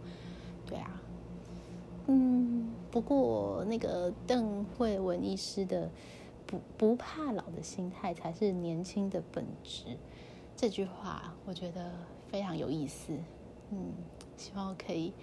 [0.73, 1.01] 对啊，
[2.07, 5.87] 嗯，不过那个邓慧文医师的
[6.47, 9.97] 不不怕老的心态才是年轻的本质，
[10.57, 11.91] 这句话我觉得
[12.27, 13.13] 非常有意思，
[13.69, 13.91] 嗯。
[14.35, 15.13] 希望可以，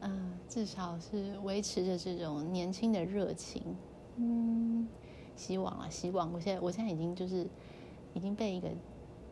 [0.00, 3.62] 嗯，至少是维持着这种年轻的热情，
[4.16, 4.88] 嗯，
[5.36, 6.32] 希望啊，希望。
[6.32, 7.46] 我现在，我现在已经就是
[8.14, 8.68] 已经被一个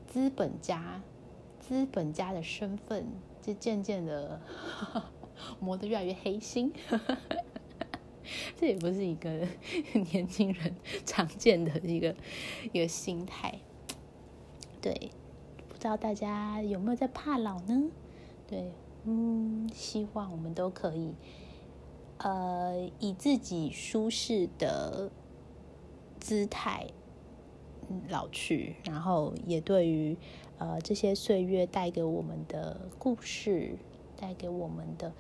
[0.07, 1.01] 资本家、
[1.59, 3.07] 资本家的身份，
[3.41, 4.39] 就渐渐的
[5.61, 6.73] 磨得越来越黑心。
[8.57, 9.47] 这也不是一个
[10.13, 10.75] 年轻人
[11.05, 12.15] 常见的一个
[12.73, 13.61] 一个心态。
[14.81, 15.11] 对，
[15.69, 17.91] 不知道大家有没有在怕老呢？
[18.47, 18.73] 对。
[19.07, 21.13] 嗯，希望我们都可以，
[22.17, 25.11] 呃，以自己舒适的
[26.19, 26.87] 姿态
[28.09, 30.17] 老去，然后也对于
[30.57, 33.77] 呃这些岁月带给我们的故事，
[34.17, 35.13] 带给我们的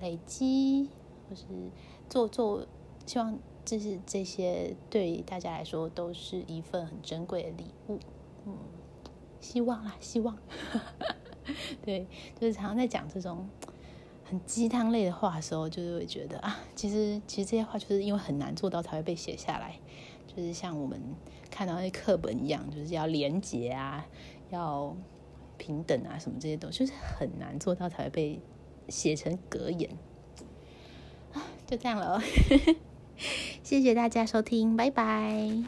[0.00, 0.88] 累积，
[1.28, 1.44] 或是
[2.08, 2.66] 做做，
[3.06, 7.98] 希望这是这些对大家来说都是一份很珍贵的礼物。
[8.46, 8.56] 嗯，
[9.40, 10.36] 希望啦，希望。
[11.82, 12.06] 对，
[12.38, 13.48] 就是常常在讲这种
[14.24, 19.78] 很鸡汤类的话的时候，就是会觉得啊，其实其实这些话就是因为很难做到才会被写下来，
[20.26, 21.00] 就是像我们
[21.50, 24.06] 看到那些课本一样，就是要廉洁啊，
[24.50, 24.96] 要
[25.58, 28.40] 平等啊，什么这些东西，就是很难做到才会被
[28.88, 29.90] 写成格言。
[31.66, 32.22] 就这样了，
[33.62, 35.64] 谢谢大家收听，拜拜。